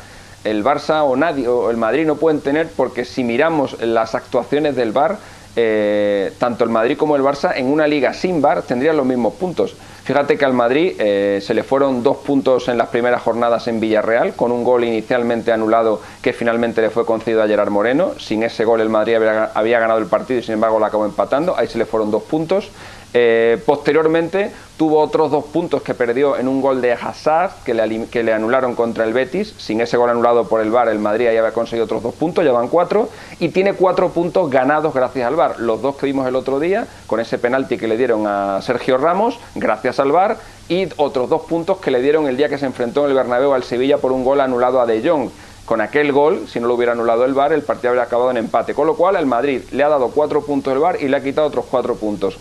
el 0.45 0.65
Barça 0.65 1.03
o 1.03 1.17
nadie 1.17 1.49
o 1.49 1.71
el 1.71 1.77
Madrid 1.77 2.07
no 2.07 2.17
pueden 2.17 2.41
tener 2.41 2.69
porque 2.69 3.05
si 3.05 3.25
miramos 3.25 3.81
las 3.83 4.15
actuaciones 4.15 4.77
del 4.77 4.93
VAR, 4.93 5.19
eh, 5.57 6.33
tanto 6.39 6.65
el 6.65 6.71
Madrid 6.71 6.97
como 6.97 7.17
el 7.17 7.23
Barça 7.23 7.53
en 7.57 7.67
una 7.67 7.87
liga 7.87 8.15
sin 8.15 8.41
VAR 8.41 8.63
tendrían 8.63 8.97
los 8.97 9.07
mismos 9.07 9.35
puntos. 9.35 9.75
Fíjate 10.07 10.39
que 10.39 10.45
al 10.45 10.53
Madrid 10.53 10.93
eh, 11.01 11.41
se 11.43 11.53
le 11.53 11.65
fueron 11.65 12.05
dos 12.05 12.19
puntos 12.19 12.69
en 12.69 12.79
las 12.79 12.91
primeras 12.91 13.23
jornadas 13.23 13.67
en 13.67 13.81
Villarreal, 13.81 14.35
con 14.37 14.53
un 14.53 14.63
gol 14.63 14.85
inicialmente 14.85 15.51
anulado 15.51 16.01
que 16.23 16.33
finalmente 16.33 16.81
le 16.81 16.91
fue 16.91 17.05
concedido 17.05 17.43
a 17.43 17.49
Gerard 17.49 17.71
Moreno. 17.71 18.13
Sin 18.17 18.45
ese 18.45 18.65
gol 18.65 18.81
el 18.81 18.89
Madrid 18.89 19.17
había, 19.17 19.81
ganado 19.81 19.99
el 19.99 20.07
partido 20.07 20.39
y 20.39 20.45
sin 20.45 20.55
embargo 20.55 20.79
lo 20.79 20.85
acabó 20.85 21.07
empatando. 21.07 21.59
Ahí 21.59 21.67
se 21.67 21.77
le 21.77 21.87
fueron 21.87 22.13
dos 22.13 22.23
puntos. 22.23 22.71
Eh, 23.15 23.59
posteriormente 23.65 24.53
tuvo 24.77 25.01
otros 25.01 25.31
dos 25.31 25.47
puntos 25.47 25.81
que 25.83 25.95
perdió 25.95 26.37
en 26.37 26.49
un 26.49 26.61
gol 26.61 26.83
de 26.83 26.93
Hazard 26.93 27.51
que 27.65 27.73
le, 27.73 28.33
anularon 28.33 28.75
contra 28.75 29.05
el 29.05 29.13
Betis. 29.13 29.55
Sin 29.57 29.81
ese 29.81 29.97
gol 29.97 30.11
anulado 30.11 30.49
por 30.49 30.61
el 30.61 30.71
VAR, 30.71 30.89
el 30.89 30.99
Madrid 30.99 31.25
ya 31.25 31.31
había 31.31 31.53
conseguido 31.53 31.85
otros 31.85 32.03
dos 32.03 32.15
puntos, 32.15 32.45
ya 32.45 32.53
van 32.53 32.69
cuatro. 32.69 33.09
Y 33.39 33.49
tiene 33.49 33.73
cuatro 33.73 34.11
puntos 34.11 34.51
ganados 34.51 34.93
gracias 34.93 35.27
al 35.27 35.37
VAR. 35.37 35.61
Los 35.61 35.81
dos 35.81 35.97
que 35.97 36.07
vimos 36.07 36.27
el 36.27 36.37
otro 36.37 36.61
día, 36.61 36.87
con 37.07 37.21
ese 37.21 37.39
penalti 37.39 37.79
que 37.79 37.89
le 37.89 37.97
dieron 37.97 38.27
a 38.27 38.61
Sergio 38.63 38.99
Ramos, 38.99 39.39
gracias 39.55 39.99
al 39.99 40.13
VAR. 40.13 40.37
Y 40.69 40.89
otros 40.97 41.31
dos 41.31 41.43
puntos 41.43 41.79
que 41.79 41.91
le 41.91 42.03
dieron 42.03 42.27
el 42.27 42.37
día 42.37 42.49
que 42.49 42.59
se 42.59 42.67
enfrentó 42.67 43.05
en 43.05 43.11
el 43.11 43.17
Bernabéu 43.17 43.55
al 43.55 43.63
Sevilla 43.63 43.99
por 43.99 44.13
un 44.13 44.25
gol 44.25 44.41
anulado 44.41 44.81
a 44.81 44.87
De 44.87 45.09
Jong 45.09 45.31
con 45.65 45.81
aquel 45.81 46.13
gol, 46.13 46.47
si 46.49 46.61
no 46.61 46.69
lo 46.69 46.75
hubiera 46.75 46.93
anulado 46.93 47.25
el 47.25 47.35
VAR, 47.35 47.53
el 47.53 47.63
partido 47.63 47.89
habría 47.91 48.05
acabado 48.05 48.31
en 48.31 48.37
empate. 48.37 48.73
Con 48.73 48.87
lo 48.87 48.95
cual, 48.95 49.17
el 49.17 49.27
Madrid 49.27 49.63
le 49.73 49.83
ha 49.83 49.89
dado 49.89 50.11
cuatro 50.11 50.43
puntos 50.43 50.73
el 50.73 50.79
VAR 50.79 51.03
y 51.03 51.09
le 51.09 51.17
ha 51.17 51.23
quitado 51.23 51.49
otros 51.49 51.65
cuatro 51.69 51.97
puntos. 51.97 52.39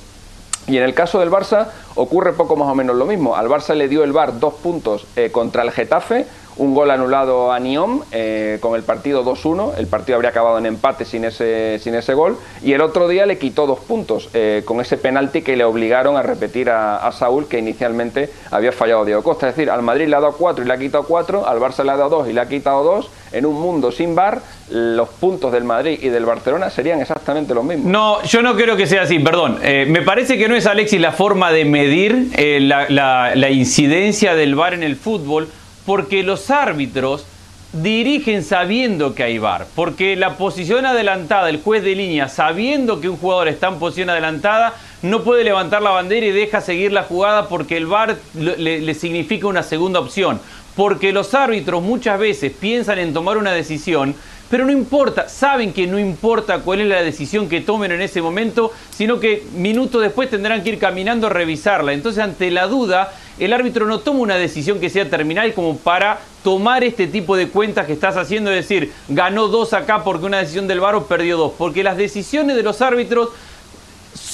Y 0.68 0.78
en 0.78 0.84
el 0.84 0.94
caso 0.94 1.20
del 1.20 1.30
Barça 1.30 1.68
ocurre 1.96 2.34
poco 2.34 2.56
más 2.56 2.68
o 2.70 2.76
menos 2.76 2.96
lo 2.96 3.06
mismo. 3.06 3.36
Al 3.36 3.48
Barça 3.48 3.76
le 3.76 3.88
dio 3.88 4.04
el 4.04 4.12
VAR 4.12 4.40
dos 4.40 4.56
puntos 4.56 5.06
eh, 5.16 5.30
contra 5.32 5.62
el 5.64 5.72
Getafe, 5.72 6.26
un 6.58 6.74
gol 6.74 6.90
anulado 6.90 7.52
a 7.52 7.60
Niom 7.60 8.02
eh, 8.12 8.58
con 8.62 8.76
el 8.76 8.84
partido 8.84 9.24
2-1. 9.24 9.74
El 9.78 9.88
partido 9.88 10.16
habría 10.16 10.30
acabado 10.30 10.58
en 10.58 10.66
empate 10.66 11.06
sin 11.06 11.26
ese, 11.26 11.80
sin 11.80 11.96
ese 11.96 12.14
gol. 12.14 12.38
Y 12.64 12.74
el 12.74 12.82
otro 12.82 13.08
día 13.08 13.26
le 13.26 13.38
quitó 13.38 13.68
dos 13.68 13.80
puntos 13.80 14.30
eh, 14.34 14.64
con 14.66 14.80
ese 14.82 14.98
penalti 14.98 15.42
que 15.42 15.56
le 15.56 15.66
obligaron 15.66 16.18
a 16.18 16.24
repetir 16.24 16.70
a, 16.70 17.12
Saúl, 17.12 17.48
que 17.48 17.60
inicialmente 17.60 18.30
había 18.52 18.72
fallado 18.72 19.06
Diego 19.06 19.22
Costa. 19.22 19.50
Es 19.50 19.56
decir, 19.56 19.70
al 19.70 19.82
Madrid 19.82 20.08
le 20.08 20.16
ha 20.16 20.22
dado 20.22 20.34
cuatro 20.34 20.64
y 20.64 20.68
le 20.68 20.74
ha 20.74 20.78
quitado 20.78 21.04
cuatro, 21.04 21.48
al 21.48 21.60
Barça 21.60 21.84
le 21.84 21.92
ha 21.92 21.98
dado 21.98 22.10
dos 22.10 22.30
y 22.30 22.34
le 22.34 22.42
ha 22.42 22.48
quitado 22.48 22.84
dos. 22.84 23.10
En 23.36 23.46
un 23.46 23.60
mundo 23.60 23.92
sin 23.92 24.16
VAR, 24.16 24.42
los 24.70 25.10
puntos 25.10 25.52
del 25.52 25.64
Madrid 25.64 26.00
y 26.02 26.10
del 26.10 26.26
Barcelona 26.26 26.70
serían 26.70 27.02
exactamente 27.02 27.54
los 27.54 27.64
mismos. 27.64 27.86
No, 27.86 28.24
yo 28.24 28.42
no 28.42 28.56
creo 28.56 28.76
que 28.78 28.88
sea 28.88 29.04
así, 29.04 29.20
perdón. 29.20 29.60
Eh, 29.62 29.86
me 29.88 30.02
parece 30.02 30.38
que 30.38 30.48
no 30.48 30.56
es, 30.56 30.66
Alexis, 30.66 31.02
la 31.02 31.12
forma 31.12 31.52
de 31.52 31.66
medir 31.66 32.30
la, 32.62 33.36
la 33.36 33.50
incidencia 33.50 34.36
del 34.36 34.56
VAR 34.56 34.74
en 34.74 34.84
el 34.84 34.96
fútbol 34.96 35.50
porque 35.86 36.24
los 36.24 36.50
árbitros 36.50 37.26
dirigen 37.74 38.44
sabiendo 38.44 39.14
que 39.16 39.24
hay 39.24 39.38
VAR, 39.38 39.68
porque 39.76 40.16
la 40.16 40.38
posición 40.38 40.86
adelantada, 40.86 41.50
el 41.50 41.62
juez 41.62 41.84
de 41.84 41.96
línea, 41.96 42.30
sabiendo 42.30 43.02
que 43.02 43.10
un 43.10 43.18
jugador 43.18 43.48
está 43.48 43.68
en 43.68 43.80
posición 43.80 44.10
adelantada, 44.10 44.74
no 45.02 45.24
puede 45.24 45.44
levantar 45.44 45.82
la 45.82 45.92
bandera 45.92 46.26
y 46.26 46.32
deja 46.32 46.62
seguir 46.62 46.92
la 46.92 47.04
jugada 47.04 47.48
porque 47.48 47.78
el 47.78 47.88
VAR 47.88 48.18
le, 48.34 48.94
significa 48.94 49.48
una 49.48 49.64
segunda 49.64 50.00
opción, 50.00 50.40
porque 50.76 51.12
los 51.12 51.34
árbitros 51.34 51.82
muchas 51.82 52.20
veces 52.20 52.52
piensan 52.52 53.00
en 53.00 53.14
tomar 53.14 53.38
una 53.38 53.52
decisión 53.52 54.16
pero 54.50 54.64
no 54.66 54.72
importa, 54.72 55.28
saben 55.28 55.74
que 55.74 55.88
no 55.88 55.98
importa 55.98 56.60
cuál 56.60 56.82
es 56.82 56.88
la 56.88 57.02
decisión 57.02 57.50
que 57.50 57.62
tomen 57.62 57.92
en 57.92 58.02
ese 58.02 58.22
momento, 58.22 58.72
sino 58.92 59.20
que 59.20 59.44
minutos 59.56 60.02
después 60.04 60.30
tendrán 60.30 60.64
que 60.64 60.70
ir 60.70 60.80
caminando 60.80 61.28
a 61.28 61.30
revisarla. 61.32 61.94
Entonces, 61.94 62.24
ante 62.24 62.52
la 62.52 62.68
duda, 62.68 63.12
el 63.40 63.54
árbitro 63.54 63.88
no 63.88 64.02
toma 64.02 64.20
una 64.20 64.38
decisión 64.38 64.80
que 64.80 64.92
sea 64.92 65.10
terminal 65.10 65.52
como 65.54 65.78
para 65.78 66.20
tomar 66.44 66.84
este 66.84 67.08
tipo 67.08 67.36
de 67.36 67.50
cuentas 67.50 67.88
que 67.88 67.94
estás 67.94 68.18
haciendo, 68.18 68.52
es 68.52 68.58
decir, 68.58 68.94
ganó 69.10 69.48
dos 69.48 69.74
acá 69.74 70.04
porque 70.04 70.28
una 70.28 70.38
decisión 70.38 70.68
del 70.68 70.80
VAR 70.80 70.96
o 70.96 71.08
perdió 71.08 71.38
dos, 71.38 71.54
porque 71.58 71.84
las 71.84 71.98
decisiones 71.98 72.56
de 72.56 72.64
los 72.64 72.82
árbitros 72.84 73.30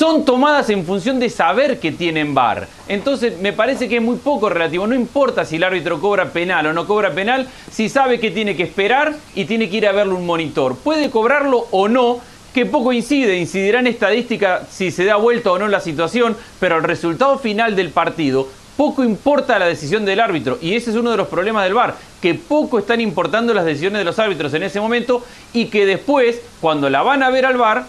son 0.01 0.25
tomadas 0.25 0.67
en 0.71 0.83
función 0.83 1.19
de 1.19 1.29
saber 1.29 1.79
que 1.79 1.91
tienen 1.91 2.33
VAR. 2.33 2.67
Entonces 2.87 3.39
me 3.39 3.53
parece 3.53 3.87
que 3.87 3.97
es 3.97 4.01
muy 4.01 4.15
poco 4.15 4.49
relativo. 4.49 4.87
No 4.87 4.95
importa 4.95 5.45
si 5.45 5.57
el 5.57 5.63
árbitro 5.63 6.01
cobra 6.01 6.33
penal 6.33 6.65
o 6.65 6.73
no 6.73 6.87
cobra 6.87 7.11
penal, 7.11 7.47
si 7.69 7.87
sabe 7.87 8.19
que 8.19 8.31
tiene 8.31 8.55
que 8.55 8.63
esperar 8.63 9.15
y 9.35 9.45
tiene 9.45 9.69
que 9.69 9.77
ir 9.77 9.87
a 9.87 9.91
verle 9.91 10.15
un 10.15 10.25
monitor. 10.25 10.75
Puede 10.75 11.11
cobrarlo 11.11 11.67
o 11.69 11.87
no, 11.87 12.19
que 12.51 12.65
poco 12.65 12.91
incide, 12.93 13.37
incidirá 13.37 13.79
en 13.79 13.85
estadística 13.85 14.63
si 14.71 14.89
se 14.89 15.05
da 15.05 15.17
vuelta 15.17 15.51
o 15.51 15.59
no 15.59 15.67
la 15.67 15.79
situación, 15.79 16.35
pero 16.59 16.77
el 16.77 16.83
resultado 16.83 17.37
final 17.37 17.75
del 17.75 17.91
partido 17.91 18.47
poco 18.75 19.03
importa 19.03 19.59
la 19.59 19.67
decisión 19.67 20.03
del 20.03 20.19
árbitro 20.19 20.57
y 20.59 20.73
ese 20.73 20.89
es 20.89 20.95
uno 20.95 21.11
de 21.11 21.17
los 21.17 21.27
problemas 21.27 21.63
del 21.65 21.75
VAR, 21.75 21.93
que 22.19 22.33
poco 22.33 22.79
están 22.79 23.01
importando 23.01 23.53
las 23.53 23.65
decisiones 23.65 23.99
de 23.99 24.05
los 24.05 24.17
árbitros 24.17 24.51
en 24.55 24.63
ese 24.63 24.81
momento 24.81 25.23
y 25.53 25.65
que 25.65 25.85
después, 25.85 26.41
cuando 26.59 26.89
la 26.89 27.03
van 27.03 27.21
a 27.21 27.29
ver 27.29 27.45
al 27.45 27.57
VAR, 27.57 27.85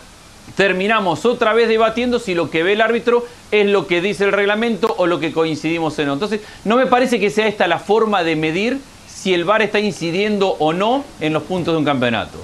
terminamos 0.57 1.25
otra 1.25 1.53
vez 1.53 1.69
debatiendo 1.69 2.19
si 2.19 2.35
lo 2.35 2.51
que 2.51 2.63
ve 2.63 2.73
el 2.73 2.81
árbitro 2.81 3.25
es 3.51 3.67
lo 3.67 3.87
que 3.87 4.01
dice 4.01 4.25
el 4.25 4.33
reglamento 4.33 4.95
o 4.99 5.07
lo 5.07 5.21
que 5.21 5.33
coincidimos 5.33 5.99
en 5.99 6.07
no. 6.07 6.13
Entonces, 6.15 6.41
no 6.65 6.77
me 6.77 6.87
parece 6.87 7.19
que 7.21 7.31
sea 7.31 7.47
esta 7.47 7.67
la 7.67 7.79
forma 7.79 8.23
de 8.25 8.37
medir 8.37 8.81
si 9.09 9.35
el 9.35 9.45
VAR 9.45 9.63
está 9.63 9.79
incidiendo 9.79 10.57
o 10.59 10.73
no 10.73 11.05
en 11.21 11.33
los 11.33 11.45
puntos 11.45 11.75
de 11.75 11.79
un 11.79 11.85
campeonato. 11.85 12.39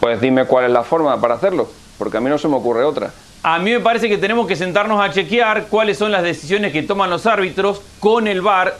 Pues 0.00 0.20
dime 0.20 0.46
cuál 0.46 0.66
es 0.66 0.70
la 0.70 0.82
forma 0.82 1.20
para 1.20 1.34
hacerlo, 1.34 1.68
porque 1.98 2.16
a 2.16 2.20
mí 2.20 2.30
no 2.30 2.38
se 2.38 2.48
me 2.48 2.56
ocurre 2.56 2.84
otra. 2.84 3.12
A 3.46 3.58
mí 3.58 3.72
me 3.72 3.80
parece 3.80 4.08
que 4.08 4.16
tenemos 4.16 4.46
que 4.46 4.56
sentarnos 4.56 4.98
a 5.04 5.10
chequear 5.10 5.66
cuáles 5.66 5.98
son 5.98 6.10
las 6.10 6.22
decisiones 6.22 6.72
que 6.72 6.82
toman 6.82 7.10
los 7.10 7.26
árbitros 7.26 7.82
con 8.00 8.26
el 8.26 8.40
VAR, 8.40 8.78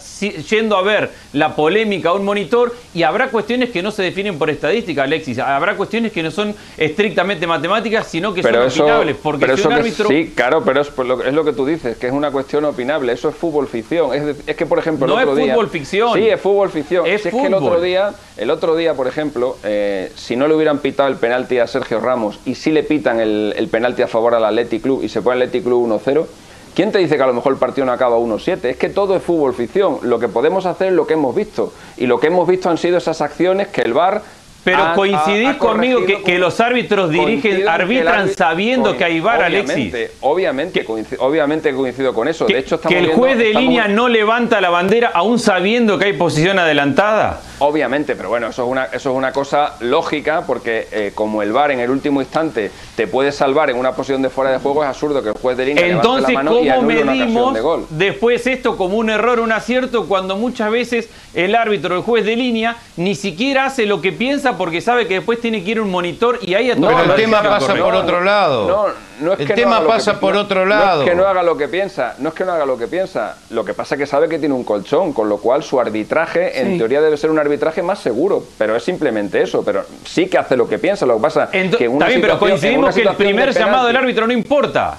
yendo 0.48 0.78
a 0.78 0.82
ver 0.82 1.10
la 1.34 1.54
polémica 1.54 2.08
a 2.08 2.12
un 2.14 2.24
monitor 2.24 2.74
y 2.94 3.02
habrá 3.02 3.28
cuestiones 3.28 3.68
que 3.68 3.82
no 3.82 3.90
se 3.90 4.02
definen 4.02 4.38
por 4.38 4.48
estadística, 4.48 5.02
Alexis. 5.02 5.38
Habrá 5.38 5.76
cuestiones 5.76 6.12
que 6.12 6.22
no 6.22 6.30
son 6.30 6.54
estrictamente 6.78 7.46
matemáticas, 7.46 8.06
sino 8.06 8.32
que 8.32 8.42
son 8.42 8.56
opinables. 8.56 9.16
Porque 9.22 9.54
si 9.54 9.66
un 9.66 9.72
árbitro... 9.74 10.08
sí, 10.08 10.32
claro, 10.34 10.64
pero 10.64 10.80
es 10.80 10.96
lo, 10.96 11.22
es 11.22 11.34
lo, 11.34 11.44
que 11.44 11.52
tú 11.52 11.66
dices, 11.66 11.98
que 11.98 12.06
es 12.06 12.12
una 12.14 12.30
cuestión 12.30 12.64
opinable. 12.64 13.12
Eso 13.12 13.28
es 13.28 13.36
fútbol 13.36 13.68
ficción. 13.68 14.14
Es, 14.14 14.36
es 14.46 14.56
que, 14.56 14.64
por 14.64 14.78
ejemplo, 14.78 15.04
el 15.04 15.10
no 15.10 15.32
otro 15.32 15.42
es 15.42 15.50
fútbol 15.50 15.68
ficción. 15.68 16.14
Sí, 16.14 16.26
es 16.26 16.40
fútbol 16.40 16.70
ficción. 16.70 17.06
Es, 17.06 17.26
es 17.26 17.34
que 17.34 17.46
el 17.46 17.52
otro 17.52 17.82
día, 17.82 18.14
el 18.36 18.50
otro 18.50 18.74
día, 18.76 18.94
por 18.94 19.06
ejemplo, 19.06 19.56
eh, 19.62 20.10
si 20.16 20.34
no 20.34 20.48
le 20.48 20.54
hubieran 20.54 20.78
pitado 20.78 21.08
el 21.08 21.16
penalti 21.16 21.58
a 21.58 21.66
Sergio 21.66 22.00
Ramos 22.00 22.40
y 22.44 22.56
si 22.56 22.72
le 22.72 22.82
pitan 22.82 23.20
el, 23.20 23.54
el 23.56 23.68
penalti 23.68 24.02
a 24.02 24.08
favor 24.08 24.34
al 24.34 24.44
Athletic 24.44 24.82
Club 24.82 25.02
y 25.04 25.08
se 25.08 25.22
pone 25.22 25.36
Athletic 25.36 25.62
Club 25.62 25.88
1-0, 25.88 26.26
¿quién 26.74 26.90
te 26.90 26.98
dice 26.98 27.16
que 27.16 27.22
a 27.22 27.26
lo 27.26 27.34
mejor 27.34 27.52
el 27.52 27.58
partido 27.58 27.86
no 27.86 27.92
acaba 27.92 28.18
1-7? 28.18 28.64
Es 28.64 28.76
que 28.76 28.88
todo 28.88 29.16
es 29.16 29.22
fútbol 29.22 29.54
ficción. 29.54 29.98
Lo 30.02 30.18
que 30.18 30.26
podemos 30.26 30.66
hacer 30.66 30.88
es 30.88 30.94
lo 30.94 31.06
que 31.06 31.14
hemos 31.14 31.34
visto. 31.34 31.72
Y 31.96 32.06
lo 32.06 32.18
que 32.18 32.26
hemos 32.26 32.48
visto 32.48 32.68
han 32.68 32.78
sido 32.78 32.98
esas 32.98 33.20
acciones 33.20 33.68
que 33.68 33.82
el 33.82 33.92
VAR 33.92 34.22
pero 34.64 34.94
coincidís 34.94 35.56
conmigo 35.56 36.00
que, 36.24 36.38
los 36.38 36.58
árbitros 36.58 37.10
dirigen, 37.10 37.68
arbitran 37.68 38.30
sabiendo 38.30 38.96
que 38.96 39.04
hay 39.04 39.20
VAR, 39.20 39.42
Alexis. 39.42 39.94
Obviamente, 40.22 40.86
obviamente 41.18 41.74
coincido 41.74 42.14
con 42.14 42.28
eso. 42.28 42.46
Que, 42.46 42.54
de 42.54 42.60
hecho, 42.60 42.80
que 42.80 42.98
el 42.98 43.08
juez 43.08 43.36
de 43.36 43.52
línea 43.52 43.88
no 43.88 44.08
levanta 44.08 44.60
la 44.60 44.70
bandera 44.70 45.10
aún 45.12 45.38
sabiendo 45.38 45.98
que 45.98 46.06
hay 46.06 46.12
posición 46.14 46.58
adelantada. 46.58 47.42
Obviamente, 47.58 48.16
pero 48.16 48.28
bueno, 48.28 48.48
eso 48.48 48.64
es 48.64 48.70
una, 48.70 48.84
eso 48.86 49.10
es 49.10 49.16
una 49.16 49.32
cosa 49.32 49.74
lógica 49.80 50.42
porque 50.46 50.88
eh, 50.90 51.12
como 51.14 51.42
el 51.42 51.52
VAR 51.52 51.70
en 51.70 51.80
el 51.80 51.90
último 51.90 52.20
instante 52.20 52.70
te 52.96 53.06
puede 53.06 53.32
salvar 53.32 53.70
en 53.70 53.76
una 53.76 53.92
posición 53.92 54.22
de 54.22 54.30
fuera 54.30 54.50
de 54.50 54.58
juego, 54.58 54.82
es 54.82 54.88
absurdo 54.88 55.22
que 55.22 55.28
el 55.28 55.34
juez 55.34 55.56
de 55.56 55.66
línea 55.66 55.86
Entonces, 55.86 56.34
la 56.34 56.42
mano 56.42 56.52
¿cómo 56.52 56.90
y 56.90 57.04
medimos 57.04 57.54
de 57.54 57.60
gol. 57.60 57.86
después 57.90 58.46
esto 58.46 58.76
como 58.76 58.96
un 58.96 59.10
error, 59.10 59.40
un 59.40 59.52
acierto, 59.52 60.06
cuando 60.06 60.36
muchas 60.36 60.70
veces 60.70 61.08
el 61.34 61.54
árbitro, 61.54 61.96
el 61.96 62.02
juez 62.02 62.24
de 62.24 62.36
línea, 62.36 62.76
ni 62.96 63.14
siquiera 63.14 63.66
hace 63.66 63.86
lo 63.86 64.00
que 64.00 64.12
piensa 64.12 64.56
porque 64.56 64.80
sabe 64.80 65.06
que 65.06 65.14
después 65.14 65.40
tiene 65.40 65.62
que 65.62 65.72
ir 65.72 65.80
un 65.80 65.90
monitor 65.90 66.38
y 66.42 66.54
ahí 66.54 66.70
a 66.70 66.74
no, 66.74 66.88
Pero 66.88 67.04
el 67.04 67.14
tema 67.14 67.42
pasa 67.42 67.74
por 67.74 67.94
otro 67.94 68.22
lado. 68.22 68.68
No, 68.68 68.86
no 69.20 69.32
es 69.32 69.40
el 69.40 69.46
que 69.46 69.54
tema 69.54 69.80
no 69.80 69.86
pasa 69.86 70.18
por 70.20 70.36
otro 70.36 70.64
lado. 70.64 70.96
No 70.96 71.02
es 71.02 71.10
que 71.10 71.16
no 71.16 71.26
haga 71.26 71.42
lo 71.42 71.56
que 71.56 71.68
piensa, 71.68 72.14
no 72.18 72.30
es 72.30 72.34
que 72.34 72.44
no 72.44 72.52
haga 72.52 72.66
lo 72.66 72.78
que 72.78 72.86
piensa. 72.86 73.36
Lo 73.50 73.64
que 73.64 73.74
pasa 73.74 73.94
es 73.94 74.00
que 74.00 74.06
sabe 74.06 74.28
que 74.28 74.38
tiene 74.38 74.54
un 74.54 74.64
colchón, 74.64 75.12
con 75.12 75.28
lo 75.28 75.38
cual 75.38 75.62
su 75.62 75.80
arbitraje, 75.80 76.60
en 76.60 76.78
teoría, 76.78 77.00
debe 77.00 77.16
ser 77.16 77.30
un 77.30 77.38
arbitraje 77.38 77.82
más 77.82 77.98
seguro. 77.98 78.44
Pero 78.58 78.76
es 78.76 78.82
simplemente 78.82 79.42
eso. 79.42 79.64
Pero 79.64 79.84
sí 80.04 80.26
que 80.26 80.38
hace 80.38 80.56
lo 80.56 80.68
que 80.68 80.78
piensa. 80.78 81.06
Lo 81.06 81.16
que 81.16 81.22
pasa 81.22 81.48
Ento 81.52 81.76
que 81.76 81.88
una 81.88 82.06
Está 82.06 82.08
bien, 82.08 82.20
pero 82.20 82.38
coincidimos 82.38 82.94
que 82.94 83.02
el 83.02 83.16
primer 83.16 83.52
llamado 83.52 83.86
del 83.86 83.96
árbitro 83.96 84.26
no 84.26 84.32
importa. 84.32 84.98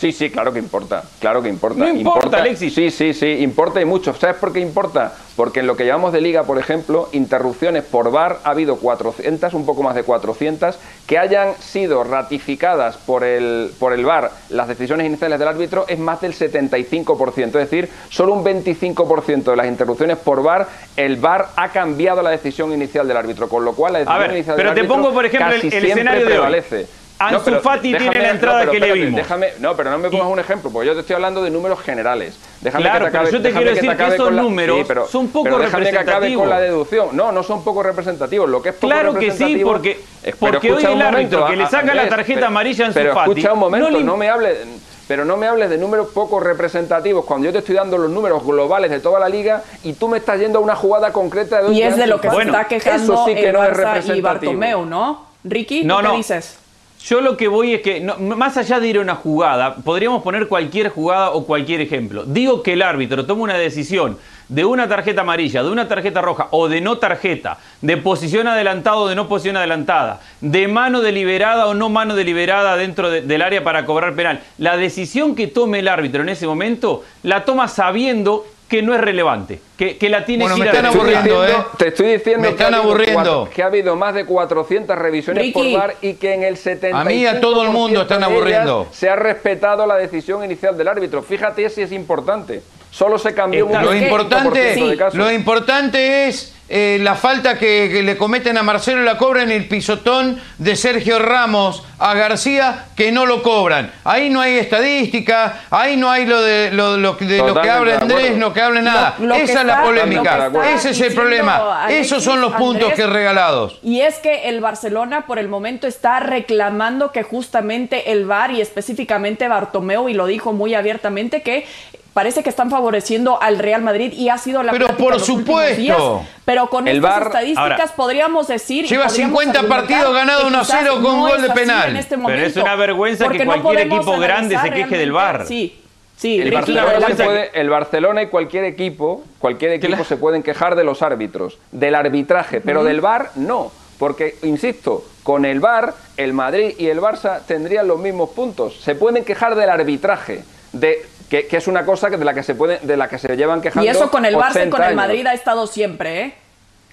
Sí, 0.00 0.12
sí, 0.12 0.30
claro 0.30 0.50
que 0.50 0.58
importa, 0.58 1.04
claro 1.18 1.42
que 1.42 1.50
importa. 1.50 1.78
No 1.78 1.88
importa, 1.88 2.38
Alexis. 2.38 2.72
Sí, 2.72 2.90
sí, 2.90 3.12
sí, 3.12 3.26
importa 3.40 3.82
y 3.82 3.84
mucho. 3.84 4.14
¿Sabes 4.14 4.36
por 4.36 4.50
qué 4.50 4.60
importa? 4.60 5.12
Porque 5.36 5.60
en 5.60 5.66
lo 5.66 5.76
que 5.76 5.84
llamamos 5.84 6.14
de 6.14 6.22
liga, 6.22 6.44
por 6.44 6.58
ejemplo, 6.58 7.10
interrupciones 7.12 7.84
por 7.84 8.10
VAR 8.10 8.38
ha 8.44 8.50
habido 8.50 8.76
400, 8.76 9.52
un 9.52 9.66
poco 9.66 9.82
más 9.82 9.94
de 9.94 10.02
400, 10.02 10.78
que 11.06 11.18
hayan 11.18 11.54
sido 11.56 12.02
ratificadas 12.02 12.96
por 12.96 13.24
el, 13.24 13.72
por 13.78 13.92
el 13.92 14.06
VAR 14.06 14.30
las 14.48 14.68
decisiones 14.68 15.06
iniciales 15.06 15.38
del 15.38 15.48
árbitro 15.48 15.84
es 15.86 15.98
más 15.98 16.22
del 16.22 16.32
75%. 16.32 17.44
Es 17.44 17.52
decir, 17.52 17.90
solo 18.08 18.32
un 18.32 18.42
25% 18.42 19.42
de 19.50 19.56
las 19.56 19.66
interrupciones 19.66 20.16
por 20.16 20.42
VAR, 20.42 20.66
el 20.96 21.16
VAR 21.16 21.48
ha 21.56 21.68
cambiado 21.68 22.22
la 22.22 22.30
decisión 22.30 22.72
inicial 22.72 23.06
del 23.06 23.18
árbitro, 23.18 23.50
con 23.50 23.66
lo 23.66 23.74
cual 23.74 23.92
la 23.92 23.98
decisión 23.98 24.16
a 24.16 24.26
ver, 24.26 24.32
inicial 24.32 24.56
pero 24.56 24.74
del 24.74 24.82
te 24.82 24.88
pongo, 24.88 25.12
por 25.12 25.26
ejemplo, 25.26 25.50
casi 25.50 25.66
el, 25.66 25.72
el 25.74 25.80
siempre 25.84 25.90
escenario 25.90 26.24
de 26.24 26.30
prevalece. 26.30 26.76
hoy. 26.76 26.99
Ansu 27.20 27.60
Fati 27.60 27.94
tiene 27.94 28.18
la 28.18 28.30
entrada 28.30 28.64
no, 28.64 28.70
que 28.70 28.78
espérate, 28.78 28.98
le 28.98 29.04
vimos. 29.04 29.20
Déjame, 29.20 29.48
no, 29.58 29.76
pero 29.76 29.90
no 29.90 29.98
me 29.98 30.08
pongas 30.08 30.26
un 30.26 30.38
ejemplo, 30.38 30.70
porque 30.70 30.86
yo 30.86 30.94
te 30.94 31.00
estoy 31.00 31.16
hablando 31.16 31.42
de 31.42 31.50
números 31.50 31.78
generales. 31.80 32.38
Déjame 32.62 32.84
claro, 32.84 33.04
que 33.04 33.10
te 33.10 33.16
acabe, 33.18 33.30
pero 33.30 33.36
yo 33.36 33.42
te 33.42 33.52
quiero 33.52 33.70
decir 33.74 33.90
que, 33.90 33.96
que 33.96 34.14
esos 34.14 34.32
la, 34.32 34.42
números 34.42 34.78
sí, 34.78 34.84
pero, 34.88 35.06
son 35.06 35.28
poco 35.28 35.44
pero 35.44 35.58
déjame 35.58 35.84
representativos. 35.84 36.04
que 36.06 36.10
acabe 36.10 36.34
con 36.34 36.48
la 36.48 36.60
deducción. 36.60 37.08
No, 37.12 37.30
no 37.30 37.42
son 37.42 37.62
poco 37.62 37.82
representativos. 37.82 38.48
Lo 38.48 38.62
que 38.62 38.70
es 38.70 38.74
poco 38.74 38.86
claro 38.86 39.14
que 39.14 39.32
sí, 39.32 39.60
porque, 39.62 40.00
porque 40.38 40.72
hoy 40.72 40.82
el 40.82 41.02
árbitro 41.02 41.46
que 41.46 41.56
le 41.56 41.66
saca 41.66 41.94
la 41.94 42.08
tarjeta 42.08 42.46
amarilla 42.46 42.86
a 42.86 42.88
Ansu 42.88 42.98
pero 42.98 43.14
Fati... 43.14 43.30
escucha 43.30 43.52
un 43.52 43.58
momento, 43.58 43.90
no, 43.90 44.00
no 44.00 44.16
me 44.16 44.30
hables... 44.30 44.58
Pero 45.06 45.24
no 45.24 45.36
me 45.36 45.48
hables 45.48 45.68
de 45.68 45.76
números 45.76 46.10
poco 46.14 46.38
representativos 46.38 47.24
cuando 47.24 47.46
yo 47.46 47.52
te 47.52 47.58
estoy 47.58 47.74
dando 47.74 47.98
los 47.98 48.08
números 48.08 48.46
globales 48.46 48.92
de 48.92 49.00
toda 49.00 49.18
la 49.18 49.28
liga 49.28 49.64
y 49.82 49.94
tú 49.94 50.06
me 50.06 50.18
estás 50.18 50.38
yendo 50.38 50.60
a 50.60 50.62
una 50.62 50.76
jugada 50.76 51.12
concreta 51.12 51.60
de 51.60 51.72
Y 51.72 51.82
es 51.82 51.96
de 51.96 52.06
lo 52.06 52.20
que 52.20 52.28
bueno, 52.28 52.52
se 52.52 52.58
está 52.58 52.68
quejando 52.68 53.24
sí 53.26 53.34
que 53.34 53.48
el 53.48 53.52
no 53.52 53.58
Barça 53.58 54.16
y 54.16 54.20
Bartomeu, 54.20 54.86
¿no? 54.86 55.26
Ricky, 55.42 55.82
no, 55.82 55.96
¿qué 55.96 56.02
no. 56.04 56.16
dices? 56.16 56.60
Yo 57.04 57.20
lo 57.20 57.36
que 57.36 57.48
voy 57.48 57.74
es 57.74 57.80
que, 57.80 58.00
no, 58.00 58.16
más 58.18 58.56
allá 58.56 58.78
de 58.78 58.88
ir 58.88 58.98
a 58.98 59.00
una 59.00 59.14
jugada, 59.14 59.76
podríamos 59.76 60.22
poner 60.22 60.48
cualquier 60.48 60.90
jugada 60.90 61.30
o 61.30 61.46
cualquier 61.46 61.80
ejemplo. 61.80 62.24
Digo 62.24 62.62
que 62.62 62.74
el 62.74 62.82
árbitro 62.82 63.24
toma 63.24 63.42
una 63.42 63.56
decisión 63.56 64.18
de 64.48 64.64
una 64.64 64.88
tarjeta 64.88 65.22
amarilla, 65.22 65.62
de 65.62 65.70
una 65.70 65.88
tarjeta 65.88 66.20
roja 66.20 66.48
o 66.50 66.68
de 66.68 66.80
no 66.80 66.98
tarjeta, 66.98 67.58
de 67.80 67.96
posición 67.96 68.48
adelantada 68.48 68.96
o 68.96 69.08
de 69.08 69.14
no 69.14 69.28
posición 69.28 69.56
adelantada, 69.56 70.20
de 70.40 70.68
mano 70.68 71.00
deliberada 71.00 71.68
o 71.68 71.74
no 71.74 71.88
mano 71.88 72.14
deliberada 72.14 72.76
dentro 72.76 73.08
de, 73.08 73.22
del 73.22 73.42
área 73.42 73.64
para 73.64 73.86
cobrar 73.86 74.14
penal. 74.14 74.40
La 74.58 74.76
decisión 74.76 75.34
que 75.34 75.46
tome 75.46 75.78
el 75.78 75.88
árbitro 75.88 76.22
en 76.22 76.28
ese 76.28 76.46
momento 76.46 77.04
la 77.22 77.44
toma 77.44 77.68
sabiendo 77.68 78.44
que 78.68 78.82
no 78.82 78.94
es 78.94 79.00
relevante, 79.00 79.60
que, 79.80 79.96
que 79.96 80.10
la 80.10 80.26
tiene 80.26 80.44
bueno, 80.44 80.56
que 80.56 80.60
me 80.60 80.66
están 80.66 80.84
aburriendo, 80.84 81.46
¿eh? 81.46 81.54
Te 81.78 81.88
estoy 81.88 82.12
diciendo 82.18 82.42
me 82.42 82.48
están 82.50 82.68
que, 82.68 82.74
ha 82.74 82.78
aburriendo. 82.80 83.14
Cuatro, 83.14 83.48
que 83.54 83.62
ha 83.62 83.66
habido 83.66 83.96
más 83.96 84.12
de 84.12 84.26
400 84.26 84.94
revisiones 84.98 85.42
Ricky. 85.42 85.52
por 85.72 85.80
VAR 85.80 85.96
y 86.02 86.12
que 86.14 86.34
en 86.34 86.42
el 86.42 86.58
70 86.58 87.00
A 87.00 87.04
mí 87.06 87.14
y 87.14 87.26
a 87.26 87.40
todo 87.40 87.62
el 87.62 87.70
mundo 87.70 88.02
están 88.02 88.22
aburriendo. 88.22 88.88
Se 88.92 89.08
ha 89.08 89.16
respetado 89.16 89.86
la 89.86 89.96
decisión 89.96 90.44
inicial 90.44 90.76
del 90.76 90.86
árbitro. 90.88 91.22
Fíjate 91.22 91.70
si 91.70 91.80
es 91.80 91.92
importante. 91.92 92.60
Solo 92.90 93.18
se 93.18 93.32
cambió 93.32 93.64
un 93.66 93.72
Lo 93.72 93.90
25% 93.94 94.02
importante, 94.02 94.60
de 94.84 94.96
casos. 94.98 95.14
lo 95.14 95.30
importante 95.30 96.26
es 96.28 96.54
eh, 96.68 96.98
la 97.00 97.14
falta 97.14 97.56
que, 97.56 97.88
que 97.92 98.02
le 98.02 98.16
cometen 98.16 98.58
a 98.58 98.64
Marcelo 98.64 99.02
la 99.02 99.16
cobran 99.16 99.50
el 99.52 99.66
pisotón 99.68 100.40
de 100.58 100.74
Sergio 100.76 101.18
Ramos 101.20 101.84
a 102.00 102.14
García 102.14 102.86
que 102.96 103.12
no 103.12 103.26
lo 103.26 103.42
cobran. 103.44 103.92
Ahí 104.04 104.28
no 104.28 104.40
hay 104.40 104.58
estadística, 104.58 105.62
ahí 105.70 105.96
no 105.96 106.10
hay 106.10 106.26
lo 106.26 106.40
de 106.42 106.70
lo, 106.72 106.96
lo- 106.96 107.14
de 107.14 107.38
lo 107.38 107.60
que 107.60 107.70
habla 107.70 107.92
de 107.92 107.98
Andrés, 107.98 108.38
lo 108.38 108.52
que 108.52 108.60
habla 108.60 108.80
nada. 108.82 109.14
Lo- 109.18 109.26
lo 109.26 109.34
que 109.36 109.42
Esa 109.42 109.60
es 109.60 109.66
la 109.70 109.82
polémica, 109.82 110.50
ese 110.74 110.90
es 110.90 111.00
el 111.00 111.14
problema. 111.14 111.84
Alexis, 111.84 112.06
Esos 112.06 112.24
son 112.24 112.40
los 112.40 112.52
puntos 112.54 112.90
Andrés, 112.90 112.96
que 112.96 113.06
regalados. 113.06 113.78
Y 113.82 114.00
es 114.00 114.18
que 114.18 114.48
el 114.48 114.60
Barcelona 114.60 115.26
por 115.26 115.38
el 115.38 115.48
momento 115.48 115.86
está 115.86 116.20
reclamando 116.20 117.12
que 117.12 117.22
justamente 117.22 118.12
el 118.12 118.26
VAR 118.26 118.50
y 118.50 118.60
específicamente 118.60 119.48
Bartomeu, 119.48 120.08
y 120.08 120.14
lo 120.14 120.26
dijo 120.26 120.52
muy 120.52 120.74
abiertamente, 120.74 121.42
que 121.42 121.66
parece 122.12 122.42
que 122.42 122.50
están 122.50 122.70
favoreciendo 122.70 123.40
al 123.40 123.58
Real 123.58 123.82
Madrid 123.82 124.12
y 124.12 124.28
ha 124.28 124.38
sido 124.38 124.62
la 124.62 124.72
Pero 124.72 124.88
por 124.96 125.12
los 125.14 125.24
supuesto. 125.26 125.80
días. 125.80 125.98
Pero 126.44 126.68
con 126.68 126.88
El 126.88 126.96
estas 126.96 127.10
VAR 127.10 127.26
estadísticas 127.28 127.80
Ahora, 127.80 127.86
podríamos 127.96 128.48
decir... 128.48 128.86
lleva 128.86 129.04
podríamos 129.06 129.30
50 129.44 129.58
argumentar 129.60 129.86
partidos 129.86 130.14
ganado 130.14 130.40
que 130.40 130.46
1 130.48 130.58
a 130.58 130.60
quizás 130.60 130.78
0 130.80 130.94
con 130.94 131.02
no 131.16 131.28
gol 131.28 131.42
de 131.42 131.50
penal. 131.50 131.90
en 131.90 131.96
este 131.96 132.18
Pero 132.18 132.42
es 132.46 132.56
una 132.56 132.74
vergüenza 132.74 133.28
que 133.28 133.44
cualquier 133.44 133.80
equipo 133.80 134.18
grande 134.18 134.58
se 134.58 134.70
queje 134.70 134.98
del 134.98 135.12
VAR. 135.12 135.46
Sí, 135.46 135.80
sí, 136.20 136.36
El 136.38 136.44
Ricky, 136.50 136.54
Barcelona 136.74 137.06
se 137.16 137.24
puede- 137.24 137.50
el 137.60 137.68
Barcelona 137.70 138.22
y 138.22 138.26
cualquier 138.26 138.64
equipo, 138.64 139.24
cualquier 139.38 139.72
equipo 139.72 139.88
Claro. 139.88 140.04
se 140.04 140.16
pueden 140.16 140.42
quejar 140.42 140.76
de 140.76 140.84
los 140.84 141.02
árbitros, 141.02 141.58
del 141.72 141.94
arbitraje, 141.94 142.60
pero 142.60 142.84
del 142.84 143.00
VAR 143.00 143.30
no, 143.36 143.72
porque 143.98 144.36
insisto, 144.42 145.04
con 145.22 145.44
el 145.44 145.60
VAR 145.60 145.94
el 146.16 146.32
Madrid 146.32 146.74
y 146.78 146.86
el 146.88 147.00
Barça 147.00 147.40
tendrían 147.46 147.88
los 147.88 147.98
mismos 147.98 148.30
puntos. 148.30 148.80
Se 148.80 148.94
pueden 148.94 149.24
quejar 149.24 149.54
del 149.54 149.68
arbitraje, 149.70 150.44
de 150.72 151.04
que, 151.28 151.46
que 151.46 151.56
es 151.58 151.66
una 151.68 151.84
cosa 151.84 152.10
que 152.10 152.16
de 152.16 152.24
la 152.24 152.34
que 152.34 152.42
se 152.42 152.54
puede, 152.54 152.78
de 152.82 152.96
la 152.96 153.08
que 153.08 153.18
se 153.18 153.36
llevan 153.36 153.60
quejando. 153.62 153.86
Y 153.86 153.88
eso 153.88 154.10
con 154.10 154.24
el 154.24 154.34
Barça 154.36 154.56
y 154.56 154.68
80 154.68 154.70
con 154.70 154.80
el 154.82 154.86
años. 154.88 154.96
Madrid 154.96 155.26
ha 155.26 155.34
estado 155.34 155.66
siempre, 155.66 156.20
¿eh? 156.22 156.34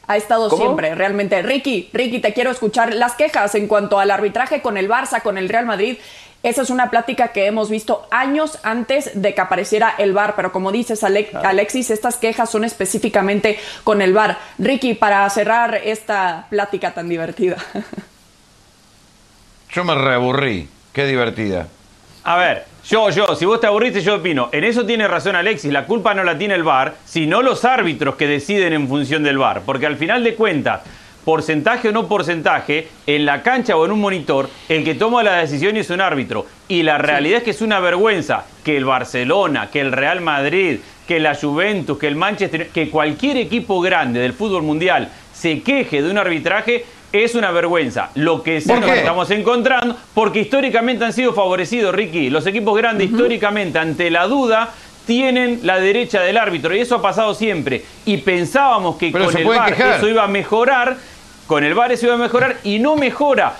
Ha 0.09 0.15
estado 0.15 0.47
¿Cómo? 0.49 0.61
siempre, 0.63 0.95
realmente. 0.95 1.41
Ricky, 1.41 1.89
Ricky, 1.91 2.19
te 2.19 2.31
quiero 2.33 2.49
escuchar 2.51 2.93
las 2.93 3.15
quejas 3.15 3.53
en 3.55 3.67
cuanto 3.67 3.99
al 3.99 4.09
arbitraje 4.09 4.61
con 4.61 4.77
el 4.77 4.87
Barça, 4.89 5.21
con 5.21 5.37
el 5.37 5.49
Real 5.49 5.65
Madrid. 5.65 5.97
Esa 6.43 6.61
es 6.61 6.69
una 6.69 6.89
plática 6.89 7.29
que 7.29 7.45
hemos 7.47 7.69
visto 7.69 8.07
años 8.11 8.59
antes 8.63 9.11
de 9.21 9.33
que 9.33 9.41
apareciera 9.41 9.95
el 9.97 10.13
VAR, 10.13 10.35
pero 10.35 10.51
como 10.51 10.71
dices, 10.71 11.03
Ale- 11.03 11.29
Alexis, 11.43 11.89
estas 11.89 12.17
quejas 12.17 12.49
son 12.49 12.63
específicamente 12.63 13.59
con 13.83 14.01
el 14.01 14.13
VAR. 14.13 14.37
Ricky, 14.59 14.93
para 14.93 15.29
cerrar 15.29 15.75
esta 15.75 16.45
plática 16.49 16.91
tan 16.93 17.09
divertida. 17.09 17.57
Yo 19.73 19.83
me 19.83 19.95
reaburrí. 19.95 20.69
Qué 20.93 21.05
divertida. 21.05 21.67
A 22.23 22.37
ver, 22.37 22.65
yo, 22.87 23.09
yo, 23.09 23.35
si 23.35 23.45
vos 23.45 23.59
te 23.59 23.67
aburriste, 23.67 24.01
yo 24.01 24.15
opino. 24.15 24.49
En 24.51 24.63
eso 24.63 24.85
tiene 24.85 25.07
razón 25.07 25.35
Alexis, 25.35 25.71
la 25.71 25.85
culpa 25.85 26.13
no 26.13 26.23
la 26.23 26.37
tiene 26.37 26.55
el 26.55 26.63
VAR, 26.63 26.95
sino 27.05 27.41
los 27.41 27.65
árbitros 27.65 28.15
que 28.15 28.27
deciden 28.27 28.73
en 28.73 28.87
función 28.87 29.23
del 29.23 29.37
VAR. 29.37 29.61
Porque 29.65 29.85
al 29.85 29.97
final 29.97 30.23
de 30.23 30.35
cuentas, 30.35 30.81
porcentaje 31.27 31.89
o 31.89 31.91
no 31.91 32.07
porcentaje, 32.07 32.87
en 33.05 33.25
la 33.25 33.43
cancha 33.43 33.75
o 33.75 33.83
en 33.83 33.91
un 33.91 33.99
monitor, 33.99 34.49
el 34.69 34.85
que 34.85 34.95
toma 34.95 35.23
la 35.23 35.35
decisión 35.39 35.75
es 35.75 35.89
un 35.89 35.99
árbitro. 35.99 36.45
Y 36.69 36.83
la 36.83 36.97
realidad 36.97 37.39
es 37.39 37.43
que 37.43 37.49
es 37.49 37.61
una 37.61 37.81
vergüenza 37.81 38.45
que 38.63 38.77
el 38.77 38.85
Barcelona, 38.85 39.69
que 39.69 39.81
el 39.81 39.91
Real 39.91 40.21
Madrid, 40.21 40.77
que 41.05 41.19
la 41.19 41.35
Juventus, 41.35 41.97
que 41.97 42.07
el 42.07 42.15
Manchester, 42.15 42.69
que 42.69 42.89
cualquier 42.89 43.35
equipo 43.35 43.81
grande 43.81 44.21
del 44.21 44.31
fútbol 44.31 44.63
mundial 44.63 45.09
se 45.33 45.61
queje 45.63 46.01
de 46.01 46.09
un 46.09 46.17
arbitraje 46.17 46.85
es 47.11 47.35
una 47.35 47.51
vergüenza. 47.51 48.09
Lo 48.15 48.41
que 48.41 48.61
sí 48.61 48.71
nos 48.71 48.89
estamos 48.89 49.29
encontrando, 49.29 49.97
porque 50.13 50.39
históricamente 50.39 51.03
han 51.03 51.11
sido 51.11 51.33
favorecidos, 51.33 51.93
Ricky. 51.93 52.29
Los 52.29 52.47
equipos 52.47 52.77
grandes 52.77 53.09
históricamente, 53.11 53.79
ante 53.79 54.09
la 54.09 54.27
duda, 54.27 54.69
tienen 55.05 55.61
la 55.63 55.79
derecha 55.79 56.21
del 56.21 56.37
árbitro. 56.37 56.75
Y 56.75 56.79
eso 56.79 56.95
ha 56.95 57.01
pasado 57.01 57.33
siempre. 57.33 57.83
Y 58.05 58.17
pensábamos 58.17 58.97
que 58.97 59.11
con 59.11 59.35
el 59.35 59.45
VAR 59.45 59.73
eso 59.73 60.07
iba 60.07 60.23
a 60.23 60.27
mejorar 60.27 60.97
con 61.47 61.63
el 61.63 61.73
VAR 61.73 61.91
eso 61.93 62.05
iba 62.05 62.15
a 62.15 62.19
mejorar 62.19 62.57
y 62.63 62.79
no 62.79 62.95
mejora. 62.95 63.55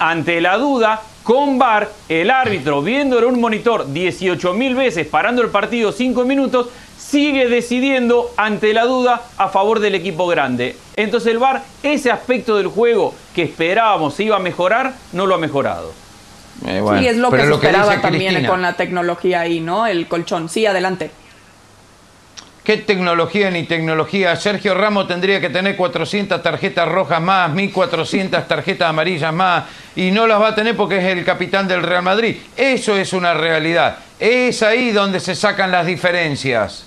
ante 0.00 0.40
la 0.40 0.58
duda, 0.58 1.00
con 1.22 1.58
VAR, 1.58 1.88
el 2.08 2.28
árbitro, 2.28 2.82
viendo 2.82 3.18
en 3.18 3.24
un 3.24 3.40
monitor 3.40 3.86
18.000 3.86 4.74
veces, 4.74 5.06
parando 5.06 5.42
el 5.42 5.48
partido 5.48 5.92
5 5.92 6.24
minutos, 6.24 6.68
sigue 6.98 7.48
decidiendo 7.48 8.32
ante 8.36 8.74
la 8.74 8.84
duda 8.84 9.22
a 9.36 9.48
favor 9.48 9.78
del 9.78 9.94
equipo 9.94 10.26
grande. 10.26 10.76
Entonces 10.96 11.32
el 11.32 11.38
VAR, 11.38 11.62
ese 11.84 12.10
aspecto 12.10 12.56
del 12.56 12.66
juego 12.66 13.14
que 13.34 13.42
esperábamos 13.42 14.14
se 14.14 14.24
iba 14.24 14.36
a 14.36 14.40
mejorar, 14.40 14.94
no 15.12 15.26
lo 15.26 15.36
ha 15.36 15.38
mejorado. 15.38 15.92
Eh, 16.66 16.82
sí, 16.98 17.06
es 17.06 17.16
lo 17.16 17.30
que 17.30 17.46
se 17.46 17.52
esperaba 17.52 18.00
también 18.00 18.44
con 18.46 18.60
la 18.60 18.74
tecnología 18.74 19.40
ahí, 19.40 19.60
¿no? 19.60 19.86
El 19.86 20.08
colchón. 20.08 20.48
Sí, 20.48 20.66
adelante. 20.66 21.10
¿Qué 22.64 22.76
tecnología 22.76 23.50
ni 23.50 23.62
tecnología? 23.62 24.36
Sergio 24.36 24.74
Ramos 24.74 25.08
tendría 25.08 25.40
que 25.40 25.48
tener 25.48 25.76
400 25.76 26.42
tarjetas 26.42 26.86
rojas 26.86 27.20
más, 27.20 27.50
1400 27.52 28.46
tarjetas 28.46 28.90
amarillas 28.90 29.32
más, 29.32 29.64
y 29.96 30.10
no 30.10 30.26
las 30.26 30.40
va 30.40 30.48
a 30.48 30.54
tener 30.54 30.76
porque 30.76 30.98
es 30.98 31.04
el 31.04 31.24
capitán 31.24 31.66
del 31.66 31.82
Real 31.82 32.02
Madrid. 32.02 32.36
Eso 32.56 32.96
es 32.96 33.14
una 33.14 33.32
realidad. 33.32 33.96
Es 34.18 34.62
ahí 34.62 34.90
donde 34.90 35.20
se 35.20 35.34
sacan 35.34 35.70
las 35.70 35.86
diferencias. 35.86 36.84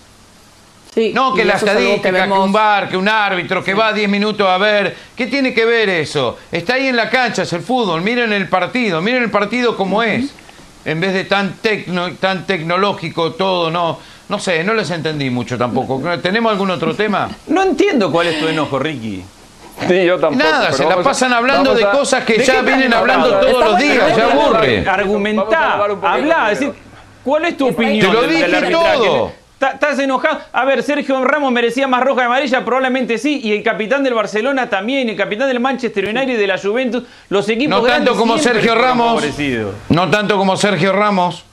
Sí, 0.93 1.11
no 1.11 1.33
que 1.33 1.43
la 1.43 1.55
estadística, 1.55 2.11
que, 2.11 2.31
un 2.31 2.53
bar, 2.53 2.87
que 2.87 2.95
un 2.95 3.09
árbitro, 3.09 3.63
que 3.63 3.73
va 3.73 3.91
10 3.91 4.07
minutos 4.07 4.47
a 4.47 4.59
ver. 4.59 4.95
¿Qué 5.15 5.25
tiene 5.25 5.51
que 5.51 5.65
ver 5.65 5.89
eso? 5.89 6.37
Está 6.51 6.75
ahí 6.75 6.87
en 6.87 6.95
la 6.95 7.09
cancha, 7.09 7.41
es 7.41 7.53
el 7.53 7.61
fútbol. 7.61 8.03
Miren 8.03 8.31
el 8.31 8.47
partido, 8.47 9.01
miren 9.01 9.23
el 9.23 9.31
partido 9.31 9.75
como 9.75 10.03
es. 10.03 10.35
En 10.85 10.99
vez 10.99 11.13
de 11.13 11.23
tan, 11.23 11.53
tecno, 11.53 12.11
tan 12.13 12.45
tecnológico 12.45 13.31
todo, 13.33 13.71
no 13.71 13.99
no 14.29 14.39
sé, 14.39 14.63
no 14.63 14.73
les 14.73 14.89
entendí 14.91 15.29
mucho 15.29 15.57
tampoco. 15.57 16.01
¿Tenemos 16.21 16.51
algún 16.51 16.71
otro 16.71 16.95
tema? 16.95 17.29
No 17.47 17.63
entiendo 17.63 18.11
cuál 18.11 18.27
es 18.27 18.39
tu 18.39 18.47
enojo, 18.47 18.79
Ricky. 18.79 19.23
Sí, 19.87 20.05
yo 20.05 20.19
tampoco. 20.19 20.43
Nada, 20.43 20.71
se 20.71 20.85
la 20.85 21.01
pasan 21.01 21.33
hablando 21.33 21.73
de 21.73 21.89
cosas 21.89 22.23
que 22.23 22.43
ya 22.43 22.61
vienen 22.61 22.93
hablando 22.93 23.39
todos 23.39 23.71
los 23.71 23.79
días, 23.79 24.15
ya 24.15 24.31
aburre. 24.31 24.87
Argumentá, 24.87 25.83
habla, 26.03 26.49
decir, 26.49 26.73
¿cuál 27.23 27.45
es 27.45 27.57
tu 27.57 27.67
opinión? 27.67 28.07
Te 28.07 28.13
lo 28.13 28.27
dije 28.27 28.71
todo. 28.71 29.43
¿Estás 29.71 29.97
enojado? 29.99 30.39
A 30.51 30.65
ver, 30.65 30.83
Sergio 30.83 31.23
Ramos 31.23 31.51
merecía 31.51 31.87
más 31.87 32.03
roja 32.03 32.23
y 32.23 32.25
amarilla, 32.25 32.65
probablemente 32.65 33.17
sí, 33.17 33.39
y 33.41 33.53
el 33.53 33.63
capitán 33.63 34.03
del 34.03 34.13
Barcelona 34.13 34.69
también, 34.69 35.07
y 35.07 35.11
el 35.11 35.17
capitán 35.17 35.47
del 35.47 35.61
Manchester 35.61 36.05
United 36.05 36.33
y 36.33 36.35
de 36.35 36.47
la 36.47 36.57
Juventus, 36.57 37.03
los 37.29 37.47
equipos 37.47 37.81
No 37.81 37.87
tanto 37.87 38.13
como 38.15 38.37
Sergio 38.37 38.75
Ramos. 38.75 39.23
No 39.87 40.09
tanto 40.09 40.37
como 40.37 40.57
Sergio 40.57 40.91
Ramos. 40.91 41.45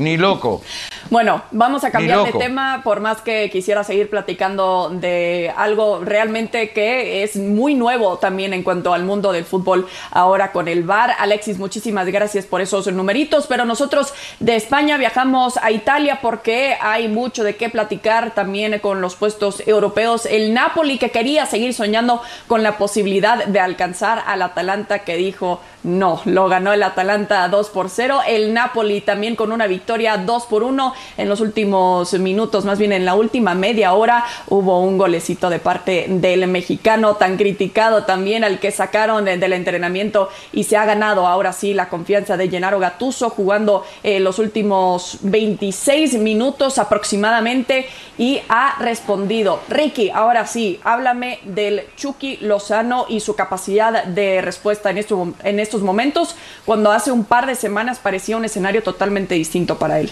Ni 0.00 0.16
loco. 0.16 0.62
Bueno, 1.10 1.42
vamos 1.50 1.84
a 1.84 1.90
cambiar 1.90 2.24
de 2.24 2.32
tema, 2.32 2.80
por 2.82 3.00
más 3.00 3.20
que 3.20 3.50
quisiera 3.50 3.84
seguir 3.84 4.08
platicando 4.08 4.88
de 4.88 5.52
algo 5.54 6.00
realmente 6.02 6.70
que 6.70 7.22
es 7.22 7.36
muy 7.36 7.74
nuevo 7.74 8.16
también 8.16 8.54
en 8.54 8.62
cuanto 8.62 8.94
al 8.94 9.04
mundo 9.04 9.30
del 9.30 9.44
fútbol 9.44 9.86
ahora 10.10 10.52
con 10.52 10.68
el 10.68 10.84
VAR. 10.84 11.16
Alexis, 11.18 11.58
muchísimas 11.58 12.06
gracias 12.06 12.46
por 12.46 12.62
esos 12.62 12.90
numeritos, 12.90 13.46
pero 13.46 13.66
nosotros 13.66 14.14
de 14.38 14.56
España 14.56 14.96
viajamos 14.96 15.58
a 15.58 15.70
Italia 15.70 16.20
porque 16.22 16.78
hay 16.80 17.08
mucho 17.08 17.44
de 17.44 17.56
qué 17.56 17.68
platicar 17.68 18.30
también 18.34 18.78
con 18.78 19.02
los 19.02 19.16
puestos 19.16 19.66
europeos. 19.66 20.24
El 20.24 20.54
Napoli 20.54 20.96
que 20.96 21.10
quería 21.10 21.44
seguir 21.44 21.74
soñando 21.74 22.22
con 22.46 22.62
la 22.62 22.78
posibilidad 22.78 23.44
de 23.44 23.60
alcanzar 23.60 24.22
al 24.26 24.40
Atalanta 24.40 25.00
que 25.00 25.16
dijo 25.16 25.60
no, 25.82 26.20
lo 26.26 26.48
ganó 26.48 26.72
el 26.72 26.82
Atalanta 26.82 27.48
2 27.48 27.70
por 27.70 27.88
0. 27.88 28.20
El 28.26 28.52
Napoli 28.52 29.00
también 29.00 29.34
con 29.34 29.50
una 29.50 29.66
victoria 29.66 29.89
2 29.90 30.46
por 30.46 30.62
1 30.62 30.94
en 31.16 31.28
los 31.28 31.40
últimos 31.40 32.12
minutos, 32.14 32.64
más 32.64 32.78
bien 32.78 32.92
en 32.92 33.04
la 33.04 33.16
última 33.16 33.54
media 33.54 33.92
hora, 33.92 34.24
hubo 34.48 34.80
un 34.80 34.98
golecito 34.98 35.50
de 35.50 35.58
parte 35.58 36.06
del 36.08 36.46
mexicano 36.46 37.16
tan 37.16 37.36
criticado 37.36 38.04
también 38.04 38.44
al 38.44 38.60
que 38.60 38.70
sacaron 38.70 39.24
del 39.24 39.52
entrenamiento 39.52 40.28
y 40.52 40.64
se 40.64 40.76
ha 40.76 40.84
ganado 40.84 41.26
ahora 41.26 41.52
sí 41.52 41.74
la 41.74 41.88
confianza 41.88 42.36
de 42.36 42.48
Gennaro 42.48 42.78
Gatuso 42.78 43.30
jugando 43.30 43.84
eh, 44.04 44.20
los 44.20 44.38
últimos 44.38 45.18
26 45.22 46.14
minutos 46.18 46.78
aproximadamente 46.78 47.86
y 48.16 48.40
ha 48.48 48.76
respondido. 48.78 49.60
Ricky, 49.68 50.10
ahora 50.10 50.46
sí, 50.46 50.78
háblame 50.84 51.40
del 51.44 51.82
Chucky 51.96 52.36
Lozano 52.42 53.06
y 53.08 53.20
su 53.20 53.34
capacidad 53.34 54.04
de 54.04 54.40
respuesta 54.40 54.90
en 54.90 55.58
estos 55.58 55.82
momentos, 55.82 56.36
cuando 56.64 56.92
hace 56.92 57.10
un 57.10 57.24
par 57.24 57.46
de 57.46 57.54
semanas 57.54 57.98
parecía 57.98 58.36
un 58.36 58.44
escenario 58.44 58.82
totalmente 58.82 59.34
distinto 59.34 59.69
para 59.78 60.00
él. 60.00 60.10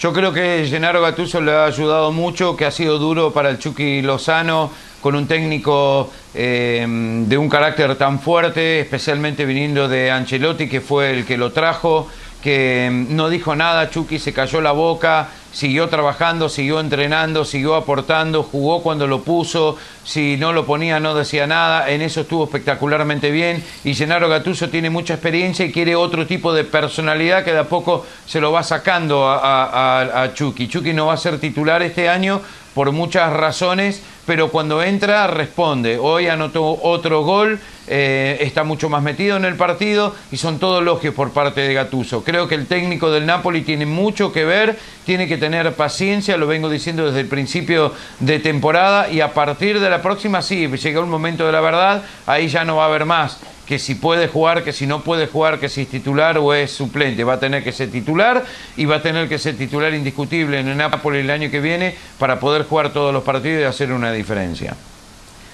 Yo 0.00 0.12
creo 0.12 0.32
que 0.32 0.66
Gennaro 0.68 1.02
Gattuso 1.02 1.40
le 1.40 1.52
ha 1.52 1.64
ayudado 1.64 2.12
mucho, 2.12 2.56
que 2.56 2.64
ha 2.64 2.70
sido 2.70 2.98
duro 2.98 3.32
para 3.32 3.50
el 3.50 3.58
Chucky 3.58 4.00
Lozano, 4.02 4.70
con 5.00 5.16
un 5.16 5.26
técnico 5.26 6.10
eh, 6.34 6.86
de 7.26 7.38
un 7.38 7.48
carácter 7.48 7.96
tan 7.96 8.20
fuerte, 8.20 8.80
especialmente 8.80 9.44
viniendo 9.44 9.88
de 9.88 10.10
Ancelotti, 10.10 10.68
que 10.68 10.80
fue 10.80 11.10
el 11.10 11.24
que 11.24 11.36
lo 11.36 11.52
trajo 11.52 12.08
que 12.42 12.88
mm, 12.90 13.14
no 13.14 13.28
dijo 13.28 13.54
nada, 13.56 13.90
Chucky 13.90 14.18
se 14.18 14.32
cayó 14.32 14.60
la 14.60 14.72
boca, 14.72 15.28
siguió 15.58 15.88
trabajando, 15.88 16.48
siguió 16.48 16.78
entrenando, 16.78 17.44
siguió 17.44 17.74
aportando, 17.74 18.44
jugó 18.44 18.80
cuando 18.80 19.08
lo 19.08 19.22
puso, 19.22 19.76
si 20.04 20.36
no 20.36 20.52
lo 20.52 20.64
ponía 20.64 21.00
no 21.00 21.16
decía 21.16 21.48
nada, 21.48 21.90
en 21.90 22.00
eso 22.00 22.20
estuvo 22.20 22.44
espectacularmente 22.44 23.32
bien 23.32 23.64
y 23.82 23.92
Gennaro 23.96 24.28
Gatuso 24.28 24.68
tiene 24.68 24.88
mucha 24.88 25.14
experiencia 25.14 25.66
y 25.66 25.72
quiere 25.72 25.96
otro 25.96 26.28
tipo 26.28 26.52
de 26.52 26.62
personalidad 26.62 27.42
que 27.42 27.52
de 27.52 27.58
a 27.58 27.64
poco 27.64 28.06
se 28.24 28.40
lo 28.40 28.52
va 28.52 28.62
sacando 28.62 29.26
a, 29.26 30.22
a 30.22 30.32
Chucky. 30.32 30.68
Chucky 30.68 30.92
no 30.92 31.06
va 31.06 31.14
a 31.14 31.16
ser 31.16 31.40
titular 31.40 31.82
este 31.82 32.08
año 32.08 32.40
por 32.78 32.92
muchas 32.92 33.32
razones, 33.32 34.00
pero 34.24 34.50
cuando 34.50 34.82
entra 34.84 35.26
responde. 35.26 35.98
Hoy 35.98 36.28
anotó 36.28 36.78
otro 36.82 37.24
gol, 37.24 37.58
eh, 37.88 38.36
está 38.40 38.62
mucho 38.62 38.88
más 38.88 39.02
metido 39.02 39.36
en 39.36 39.44
el 39.44 39.56
partido 39.56 40.14
y 40.30 40.36
son 40.36 40.58
todos 40.58 40.82
elogios 40.82 41.14
por 41.14 41.32
parte 41.32 41.62
de 41.62 41.74
Gatuso. 41.74 42.22
Creo 42.22 42.46
que 42.46 42.54
el 42.54 42.66
técnico 42.66 43.10
del 43.10 43.26
Napoli 43.26 43.62
tiene 43.62 43.86
mucho 43.86 44.32
que 44.32 44.44
ver, 44.44 44.78
tiene 45.06 45.26
que 45.26 45.38
tener 45.38 45.47
paciencia, 45.76 46.36
lo 46.36 46.46
vengo 46.46 46.68
diciendo 46.68 47.06
desde 47.06 47.20
el 47.20 47.26
principio 47.26 47.92
de 48.20 48.38
temporada 48.38 49.10
y 49.10 49.20
a 49.20 49.32
partir 49.32 49.80
de 49.80 49.90
la 49.90 50.02
próxima 50.02 50.42
sí, 50.42 50.66
llega 50.66 51.00
un 51.00 51.10
momento 51.10 51.46
de 51.46 51.52
la 51.52 51.60
verdad, 51.60 52.02
ahí 52.26 52.48
ya 52.48 52.64
no 52.64 52.76
va 52.76 52.84
a 52.84 52.86
haber 52.86 53.04
más 53.04 53.38
que 53.68 53.78
si 53.78 53.94
puede 53.94 54.28
jugar, 54.28 54.64
que 54.64 54.72
si 54.72 54.86
no 54.86 55.02
puede 55.02 55.26
jugar, 55.26 55.60
que 55.60 55.68
si 55.68 55.82
es 55.82 55.88
titular 55.88 56.38
o 56.38 56.54
es 56.54 56.70
suplente. 56.70 57.22
Va 57.22 57.34
a 57.34 57.38
tener 57.38 57.62
que 57.62 57.70
ser 57.70 57.90
titular 57.90 58.42
y 58.78 58.86
va 58.86 58.96
a 58.96 59.02
tener 59.02 59.28
que 59.28 59.38
ser 59.38 59.58
titular 59.58 59.92
indiscutible 59.92 60.58
en 60.58 60.68
el 60.68 60.76
Napoli 60.78 61.18
el 61.18 61.28
año 61.28 61.50
que 61.50 61.60
viene 61.60 61.94
para 62.18 62.40
poder 62.40 62.64
jugar 62.64 62.94
todos 62.94 63.12
los 63.12 63.22
partidos 63.24 63.60
y 63.60 63.64
hacer 63.64 63.92
una 63.92 64.10
diferencia. 64.10 64.74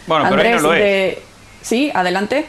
Bueno, 0.06 0.26
pero 0.30 0.48
no 0.48 0.60
lo 0.60 0.74
es. 0.74 1.18
Sí, 1.60 1.90
adelante. 1.92 2.46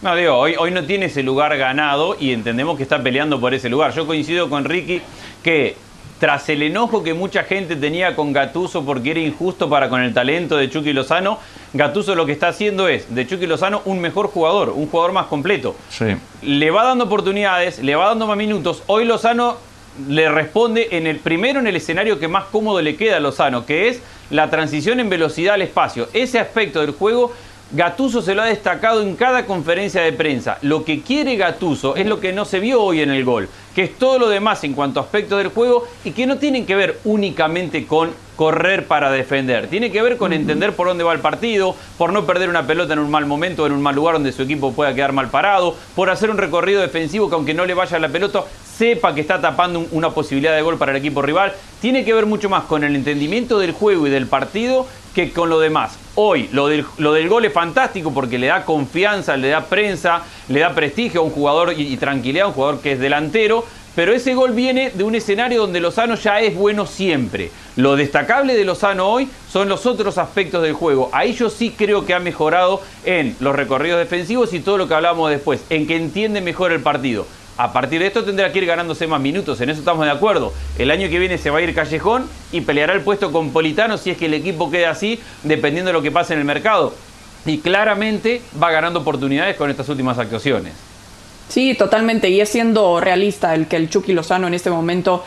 No, 0.00 0.14
digo, 0.14 0.36
hoy, 0.36 0.54
hoy 0.56 0.70
no 0.70 0.84
tiene 0.84 1.06
ese 1.06 1.24
lugar 1.24 1.56
ganado 1.58 2.16
y 2.18 2.32
entendemos 2.32 2.76
que 2.76 2.84
está 2.84 3.02
peleando 3.02 3.40
por 3.40 3.52
ese 3.52 3.68
lugar. 3.68 3.92
Yo 3.92 4.06
coincido 4.06 4.48
con 4.48 4.64
Ricky 4.64 5.02
que 5.42 5.76
tras 6.20 6.50
el 6.50 6.62
enojo 6.62 7.02
que 7.02 7.14
mucha 7.14 7.44
gente 7.44 7.76
tenía 7.76 8.14
con 8.14 8.34
Gatuso 8.34 8.84
porque 8.84 9.12
era 9.12 9.20
injusto 9.20 9.70
para 9.70 9.88
con 9.88 10.02
el 10.02 10.12
talento 10.12 10.58
de 10.58 10.68
Chucky 10.68 10.92
Lozano, 10.92 11.38
Gatuso 11.72 12.14
lo 12.14 12.26
que 12.26 12.32
está 12.32 12.48
haciendo 12.48 12.88
es 12.88 13.12
de 13.12 13.26
Chucky 13.26 13.46
Lozano 13.46 13.80
un 13.86 14.00
mejor 14.00 14.28
jugador, 14.28 14.68
un 14.68 14.86
jugador 14.86 15.12
más 15.12 15.26
completo. 15.26 15.74
Le 16.42 16.70
va 16.70 16.84
dando 16.84 17.04
oportunidades, 17.04 17.78
le 17.78 17.96
va 17.96 18.08
dando 18.08 18.26
más 18.26 18.36
minutos. 18.36 18.82
Hoy 18.86 19.06
Lozano 19.06 19.56
le 20.08 20.28
responde 20.28 20.88
en 20.92 21.06
el 21.06 21.20
primero 21.20 21.58
en 21.58 21.66
el 21.66 21.76
escenario 21.76 22.18
que 22.18 22.28
más 22.28 22.44
cómodo 22.44 22.82
le 22.82 22.96
queda 22.96 23.16
a 23.16 23.20
Lozano, 23.20 23.64
que 23.64 23.88
es 23.88 24.02
la 24.28 24.50
transición 24.50 25.00
en 25.00 25.08
velocidad 25.08 25.54
al 25.54 25.62
espacio. 25.62 26.08
Ese 26.12 26.38
aspecto 26.38 26.82
del 26.82 26.90
juego 26.90 27.32
Gatuso 27.72 28.20
se 28.20 28.34
lo 28.34 28.42
ha 28.42 28.46
destacado 28.46 29.02
en 29.02 29.14
cada 29.14 29.46
conferencia 29.46 30.02
de 30.02 30.12
prensa. 30.12 30.58
Lo 30.62 30.84
que 30.84 31.02
quiere 31.02 31.36
Gatuso 31.36 31.94
es 31.94 32.06
lo 32.06 32.18
que 32.18 32.32
no 32.32 32.44
se 32.44 32.58
vio 32.58 32.82
hoy 32.82 33.00
en 33.00 33.10
el 33.10 33.24
gol 33.24 33.48
que 33.74 33.84
es 33.84 33.98
todo 33.98 34.18
lo 34.18 34.28
demás 34.28 34.64
en 34.64 34.74
cuanto 34.74 35.00
a 35.00 35.04
aspectos 35.04 35.38
del 35.38 35.48
juego 35.48 35.86
y 36.04 36.12
que 36.12 36.26
no 36.26 36.38
tienen 36.38 36.66
que 36.66 36.74
ver 36.74 36.98
únicamente 37.04 37.86
con 37.86 38.10
correr 38.36 38.86
para 38.86 39.10
defender. 39.10 39.68
Tiene 39.68 39.92
que 39.92 40.02
ver 40.02 40.16
con 40.16 40.32
entender 40.32 40.74
por 40.74 40.88
dónde 40.88 41.04
va 41.04 41.12
el 41.12 41.20
partido, 41.20 41.76
por 41.98 42.12
no 42.12 42.24
perder 42.24 42.48
una 42.48 42.66
pelota 42.66 42.94
en 42.94 42.98
un 42.98 43.10
mal 43.10 43.26
momento, 43.26 43.66
en 43.66 43.72
un 43.72 43.82
mal 43.82 43.94
lugar 43.94 44.14
donde 44.14 44.32
su 44.32 44.42
equipo 44.42 44.72
pueda 44.72 44.94
quedar 44.94 45.12
mal 45.12 45.28
parado, 45.28 45.76
por 45.94 46.10
hacer 46.10 46.30
un 46.30 46.38
recorrido 46.38 46.80
defensivo 46.80 47.28
que 47.28 47.34
aunque 47.34 47.54
no 47.54 47.66
le 47.66 47.74
vaya 47.74 47.98
la 47.98 48.08
pelota, 48.08 48.44
sepa 48.80 49.14
que 49.14 49.20
está 49.20 49.38
tapando 49.42 49.86
una 49.90 50.08
posibilidad 50.08 50.56
de 50.56 50.62
gol 50.62 50.78
para 50.78 50.92
el 50.92 50.96
equipo 50.96 51.20
rival. 51.20 51.52
Tiene 51.82 52.02
que 52.02 52.14
ver 52.14 52.24
mucho 52.24 52.48
más 52.48 52.64
con 52.64 52.82
el 52.82 52.96
entendimiento 52.96 53.58
del 53.58 53.72
juego 53.72 54.06
y 54.06 54.10
del 54.10 54.26
partido 54.26 54.86
que 55.14 55.32
con 55.32 55.50
lo 55.50 55.60
demás. 55.60 55.98
Hoy 56.14 56.48
lo 56.52 56.66
del, 56.66 57.28
gol 57.28 57.44
es 57.44 57.52
fantástico 57.52 58.14
porque 58.14 58.38
le 58.38 58.46
da 58.46 58.64
confianza, 58.64 59.36
le 59.36 59.48
da 59.48 59.66
prensa, 59.66 60.22
le 60.48 60.60
da 60.60 60.74
prestigio 60.74 61.20
a 61.20 61.24
un 61.24 61.30
jugador 61.30 61.74
y, 61.76 61.92
y 61.92 61.98
tranquilidad 61.98 62.46
a 62.46 62.48
un 62.48 62.54
jugador 62.54 62.80
que 62.80 62.92
es 62.92 63.00
delantero, 63.00 63.66
pero 63.94 64.14
ese 64.14 64.34
gol 64.34 64.52
viene 64.52 64.88
de 64.88 65.04
un 65.04 65.14
escenario 65.14 65.60
donde 65.60 65.80
Lozano 65.80 66.14
ya 66.14 66.40
es 66.40 66.54
bueno 66.54 66.86
siempre. 66.86 67.50
Lo 67.76 67.96
destacable 67.96 68.54
de 68.54 68.64
Lozano 68.64 69.10
hoy 69.10 69.28
son 69.52 69.68
los 69.68 69.84
otros 69.84 70.16
aspectos 70.16 70.62
del 70.62 70.72
juego. 70.72 71.10
Ahí 71.12 71.34
yo 71.34 71.50
sí 71.50 71.74
creo 71.76 72.06
que 72.06 72.14
ha 72.14 72.18
mejorado 72.18 72.80
en 73.04 73.36
los 73.40 73.54
recorridos 73.54 73.98
defensivos 73.98 74.54
y 74.54 74.60
todo 74.60 74.78
lo 74.78 74.88
que 74.88 74.94
hablamos 74.94 75.28
después, 75.28 75.60
en 75.68 75.86
que 75.86 75.96
entiende 75.96 76.40
mejor 76.40 76.72
el 76.72 76.80
partido. 76.80 77.26
A 77.60 77.74
partir 77.74 78.00
de 78.00 78.06
esto 78.06 78.24
tendrá 78.24 78.50
que 78.50 78.58
ir 78.58 78.64
ganándose 78.64 79.06
más 79.06 79.20
minutos, 79.20 79.60
en 79.60 79.68
eso 79.68 79.80
estamos 79.80 80.06
de 80.06 80.10
acuerdo. 80.10 80.54
El 80.78 80.90
año 80.90 81.10
que 81.10 81.18
viene 81.18 81.36
se 81.36 81.50
va 81.50 81.58
a 81.58 81.60
ir 81.60 81.74
Callejón 81.74 82.26
y 82.52 82.62
peleará 82.62 82.94
el 82.94 83.02
puesto 83.02 83.32
con 83.32 83.50
Politano 83.50 83.98
si 83.98 84.08
es 84.08 84.16
que 84.16 84.24
el 84.24 84.32
equipo 84.32 84.70
queda 84.70 84.88
así, 84.88 85.20
dependiendo 85.42 85.90
de 85.90 85.92
lo 85.92 86.00
que 86.00 86.10
pase 86.10 86.32
en 86.32 86.38
el 86.38 86.46
mercado. 86.46 86.94
Y 87.44 87.58
claramente 87.58 88.40
va 88.62 88.70
ganando 88.70 89.00
oportunidades 89.00 89.56
con 89.56 89.68
estas 89.68 89.86
últimas 89.90 90.18
actuaciones. 90.18 90.72
Sí, 91.50 91.74
totalmente. 91.74 92.30
Y 92.30 92.40
es 92.40 92.48
siendo 92.48 92.98
realista 92.98 93.54
el 93.54 93.66
que 93.66 93.76
el 93.76 93.90
Chucky 93.90 94.14
Lozano 94.14 94.46
en 94.46 94.54
este 94.54 94.70
momento 94.70 95.22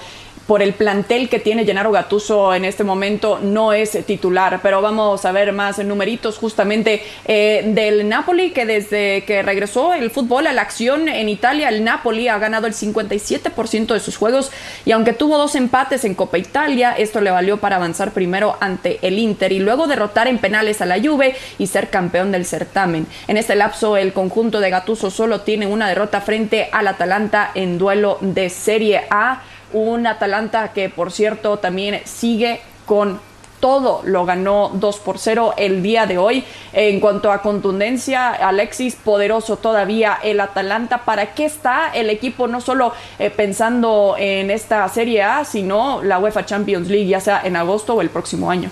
por 0.47 0.61
el 0.61 0.73
plantel 0.73 1.29
que 1.29 1.39
tiene 1.39 1.65
Gennaro 1.65 1.91
Gattuso 1.91 2.53
en 2.53 2.65
este 2.65 2.83
momento 2.83 3.39
no 3.41 3.73
es 3.73 3.97
titular, 4.05 4.59
pero 4.61 4.81
vamos 4.81 5.23
a 5.25 5.31
ver 5.31 5.53
más 5.53 5.79
numeritos 5.79 6.37
justamente 6.37 7.03
eh, 7.25 7.63
del 7.67 8.07
Napoli 8.09 8.51
que 8.51 8.65
desde 8.65 9.23
que 9.25 9.41
regresó 9.41 9.93
el 9.93 10.11
fútbol 10.11 10.47
a 10.47 10.53
la 10.53 10.61
acción 10.61 11.07
en 11.07 11.29
Italia, 11.29 11.69
el 11.69 11.83
Napoli 11.83 12.27
ha 12.27 12.37
ganado 12.37 12.67
el 12.67 12.73
57% 12.73 13.93
de 13.93 13.99
sus 13.99 14.17
juegos 14.17 14.51
y 14.85 14.91
aunque 14.91 15.13
tuvo 15.13 15.37
dos 15.37 15.55
empates 15.55 16.03
en 16.05 16.15
Copa 16.15 16.37
Italia, 16.37 16.93
esto 16.97 17.21
le 17.21 17.31
valió 17.31 17.57
para 17.57 17.77
avanzar 17.77 18.11
primero 18.11 18.57
ante 18.59 18.99
el 19.01 19.19
Inter 19.19 19.51
y 19.51 19.59
luego 19.59 19.87
derrotar 19.87 20.27
en 20.27 20.39
penales 20.39 20.81
a 20.81 20.85
la 20.85 20.99
Juve 21.01 21.35
y 21.57 21.67
ser 21.67 21.89
campeón 21.89 22.31
del 22.31 22.45
certamen. 22.45 23.07
En 23.27 23.37
este 23.37 23.55
lapso 23.55 23.97
el 23.97 24.13
conjunto 24.13 24.59
de 24.59 24.69
Gattuso 24.69 25.09
solo 25.09 25.41
tiene 25.41 25.67
una 25.67 25.87
derrota 25.87 26.21
frente 26.21 26.69
al 26.71 26.87
Atalanta 26.87 27.51
en 27.55 27.77
duelo 27.77 28.17
de 28.21 28.49
Serie 28.49 29.03
A 29.09 29.41
un 29.73 30.07
Atalanta 30.07 30.71
que 30.71 30.89
por 30.89 31.11
cierto 31.11 31.57
también 31.57 32.01
sigue 32.05 32.61
con 32.85 33.19
todo 33.63 34.01
lo 34.03 34.25
ganó 34.25 34.71
2 34.73 34.99
por 34.99 35.17
0 35.17 35.53
el 35.55 35.81
día 35.81 36.05
de 36.05 36.17
hoy. 36.17 36.43
En 36.73 36.99
cuanto 36.99 37.31
a 37.31 37.41
contundencia, 37.41 38.31
Alexis, 38.31 38.95
poderoso 38.95 39.55
todavía 39.55 40.19
el 40.21 40.41
Atalanta. 40.41 41.05
¿Para 41.05 41.33
qué 41.33 41.45
está 41.45 41.89
el 41.93 42.09
equipo? 42.09 42.49
No 42.49 42.59
solo 42.59 42.91
eh, 43.19 43.29
pensando 43.29 44.15
en 44.19 44.51
esta 44.51 44.85
Serie 44.89 45.23
A, 45.23 45.45
sino 45.45 46.03
la 46.03 46.19
UEFA 46.19 46.45
Champions 46.45 46.89
League, 46.89 47.07
ya 47.07 47.21
sea 47.21 47.41
en 47.41 47.55
agosto 47.55 47.95
o 47.95 48.01
el 48.01 48.09
próximo 48.09 48.51
año. 48.51 48.69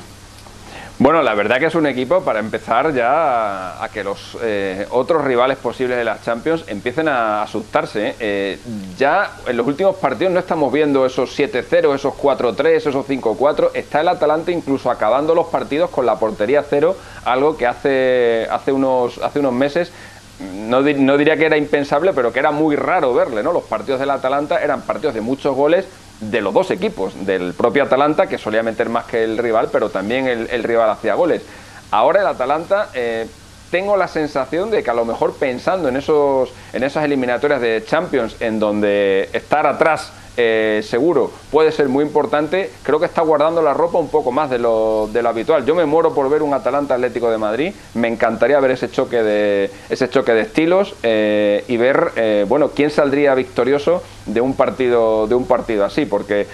Bueno, 1.02 1.24
la 1.24 1.34
verdad 1.34 1.58
que 1.58 1.66
es 1.66 1.74
un 1.74 1.88
equipo 1.88 2.22
para 2.22 2.38
empezar 2.38 2.94
ya 2.94 3.84
a, 3.84 3.90
que 3.90 4.04
los 4.04 4.38
eh, 4.44 4.86
otros 4.92 5.26
rivales 5.26 5.58
posibles 5.58 5.98
de 5.98 6.04
las 6.04 6.22
Champions 6.22 6.64
empiecen 6.68 7.08
a 7.08 7.42
asustarse. 7.42 8.10
¿eh? 8.10 8.16
Eh, 8.20 8.60
ya 9.00 9.32
en 9.48 9.58
los 9.58 9.66
últimos 9.66 9.96
partidos 9.96 10.32
no 10.32 10.40
estamos 10.40 10.72
viendo 10.72 11.04
esos 11.04 11.36
7-0, 11.36 11.96
esos 11.96 12.14
4-3, 12.14 12.68
esos 12.68 13.08
5-4. 13.08 13.72
Está 13.74 14.02
el 14.02 14.10
Atalanta 14.10 14.52
incluso 14.52 14.92
acabando 14.92 15.34
los 15.34 15.48
partidos 15.48 15.90
con 15.90 16.06
la 16.06 16.20
portería 16.20 16.64
cero, 16.70 16.96
algo 17.26 17.58
que 17.58 17.66
hace, 17.66 18.48
hace, 18.52 18.72
unos, 18.72 19.18
hace 19.24 19.40
unos 19.40 19.54
meses 19.54 19.92
no, 20.40 20.82
no, 20.82 21.18
diría 21.18 21.36
que 21.36 21.48
era 21.48 21.58
impensable, 21.58 22.14
pero 22.14 22.32
que 22.32 22.38
era 22.38 22.52
muy 22.52 22.76
raro 22.76 23.12
verle, 23.16 23.42
¿no? 23.42 23.54
Los 23.54 23.64
partidos 23.64 24.00
del 24.00 24.12
Atalanta 24.12 24.62
eran 24.64 24.84
partidos 24.84 25.16
de 25.16 25.22
muchos 25.22 25.56
goles 25.56 25.88
de 26.22 26.40
los 26.40 26.54
dos 26.54 26.72
equipos, 26.72 27.26
del 27.26 27.54
propio 27.54 27.84
Atalanta, 27.84 28.28
que 28.28 28.38
solía 28.38 28.64
meter 28.64 28.90
más 28.90 29.06
que 29.06 29.24
el 29.24 29.38
rival, 29.38 29.70
pero 29.72 29.90
también 29.90 30.28
el, 30.28 30.64
rival 30.64 30.90
hacía 30.90 31.16
goles. 31.16 31.42
Ahora 31.90 32.22
el 32.22 32.28
Atalanta, 32.28 32.90
eh, 32.94 33.28
tengo 33.72 33.98
la 33.98 34.08
sensación 34.08 34.70
de 34.70 34.84
que 34.84 34.90
a 34.90 34.94
lo 34.94 35.04
mejor 35.04 35.36
pensando 35.36 35.90
en, 35.90 35.98
esos, 35.98 36.50
en 36.74 36.84
esas 36.84 37.04
eliminatorias 37.04 37.60
de 37.60 37.84
Champions, 37.86 38.36
en 38.40 38.60
donde 38.60 39.30
estar 39.34 39.66
atrás 39.66 40.14
eh, 40.38 40.82
seguro 40.84 41.32
puede 41.52 41.72
ser 41.74 41.90
muy 41.90 42.06
importante, 42.06 42.72
creo 42.84 43.00
que 43.00 43.06
está 43.06 43.22
guardando 43.22 43.62
la 43.62 43.74
ropa 43.74 44.00
un 44.00 44.10
poco 44.10 44.32
más 44.32 44.50
de 44.50 44.60
lo, 44.60 45.10
habitual. 45.26 45.66
Yo 45.66 45.76
me 45.76 45.86
muero 45.86 46.14
por 46.14 46.30
ver 46.30 46.42
un 46.42 46.54
Atalanta 46.54 46.96
Atlético 46.96 47.30
de 47.30 47.38
Madrid, 47.38 47.74
me 47.94 48.08
encantaría 48.08 48.60
ver 48.60 48.72
ese 48.72 48.90
choque 48.90 49.22
de, 49.22 49.70
ese 49.90 50.10
choque 50.10 50.34
de 50.34 50.42
estilos 50.42 50.96
eh, 51.04 51.66
y 51.68 51.78
ver 51.78 52.12
eh, 52.16 52.46
bueno, 52.48 52.70
quién 52.70 52.90
saldría 52.90 53.36
victorioso 53.36 54.02
de 54.26 54.40
un 54.40 54.54
partido, 54.54 55.28
de 55.28 55.36
un 55.36 55.46
partido 55.46 55.84
así, 55.84 56.06
porque 56.06 56.48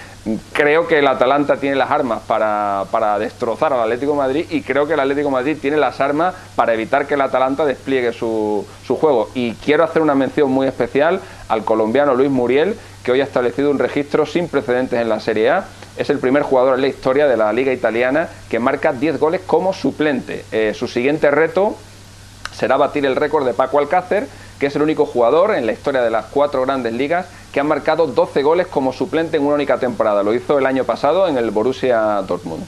creo 0.54 0.88
que 0.88 1.00
el 1.00 1.08
Atalanta 1.08 1.58
tiene 1.58 1.76
las 1.76 1.92
armas 1.92 2.22
para, 2.28 2.86
para, 2.92 3.20
destrozar 3.20 3.74
al 3.74 3.82
Atlético 3.82 4.14
de 4.14 4.18
Madrid 4.18 4.46
y 4.50 4.62
creo 4.62 4.88
que 4.88 4.94
el 4.94 5.00
Atlético 5.00 5.30
Madrid 5.30 5.58
tiene 5.62 5.78
las 5.78 6.02
armas 6.02 6.36
para 6.56 6.74
evitar 6.74 7.08
que 7.08 7.14
el 7.14 7.22
Atalanta 7.22 7.66
despliegue 7.66 8.12
su, 8.14 8.66
su 8.86 8.96
juego. 8.96 9.30
Y 9.36 9.54
quiero 9.54 9.84
hacer 9.84 10.02
una 10.02 10.16
mención 10.16 10.52
muy 10.52 10.68
especial 10.68 11.22
al 11.48 11.64
colombiano 11.64 12.16
Luis 12.16 12.30
Muriel, 12.30 12.76
que 13.08 13.14
hoy 13.14 13.22
ha 13.22 13.24
establecido 13.24 13.72
un 13.72 13.80
registro 13.80 14.26
sin 14.26 14.50
precedentes 14.50 15.00
en 15.00 15.08
la 15.08 15.22
Serie 15.22 15.50
A. 15.50 15.66
Es 15.96 16.10
el 16.10 16.20
primer 16.20 16.44
jugador 16.44 16.76
en 16.76 16.82
la 16.82 16.90
historia 16.90 17.26
de 17.26 17.38
la 17.38 17.54
Liga 17.54 17.72
Italiana 17.72 18.28
que 18.50 18.60
marca 18.60 18.92
10 18.92 19.18
goles 19.18 19.40
como 19.48 19.72
suplente. 19.72 20.44
Eh, 20.52 20.74
su 20.76 20.90
siguiente 20.90 21.32
reto 21.32 21.78
será 22.54 22.76
batir 22.76 23.06
el 23.06 23.16
récord 23.16 23.46
de 23.46 23.54
Paco 23.54 23.80
Alcácer, 23.80 24.28
que 24.60 24.66
es 24.66 24.76
el 24.76 24.82
único 24.82 25.06
jugador 25.06 25.56
en 25.56 25.66
la 25.66 25.72
historia 25.72 26.02
de 26.02 26.10
las 26.10 26.26
cuatro 26.26 26.64
grandes 26.64 26.92
ligas 26.92 27.28
que 27.54 27.62
ha 27.62 27.64
marcado 27.64 28.08
12 28.08 28.44
goles 28.44 28.68
como 28.68 28.92
suplente 28.92 29.38
en 29.38 29.44
una 29.44 29.56
única 29.56 29.78
temporada. 29.78 30.22
Lo 30.22 30.34
hizo 30.34 30.60
el 30.60 30.66
año 30.66 30.84
pasado 30.84 31.30
en 31.30 31.38
el 31.38 31.50
Borussia 31.52 32.22
Dortmund. 32.28 32.66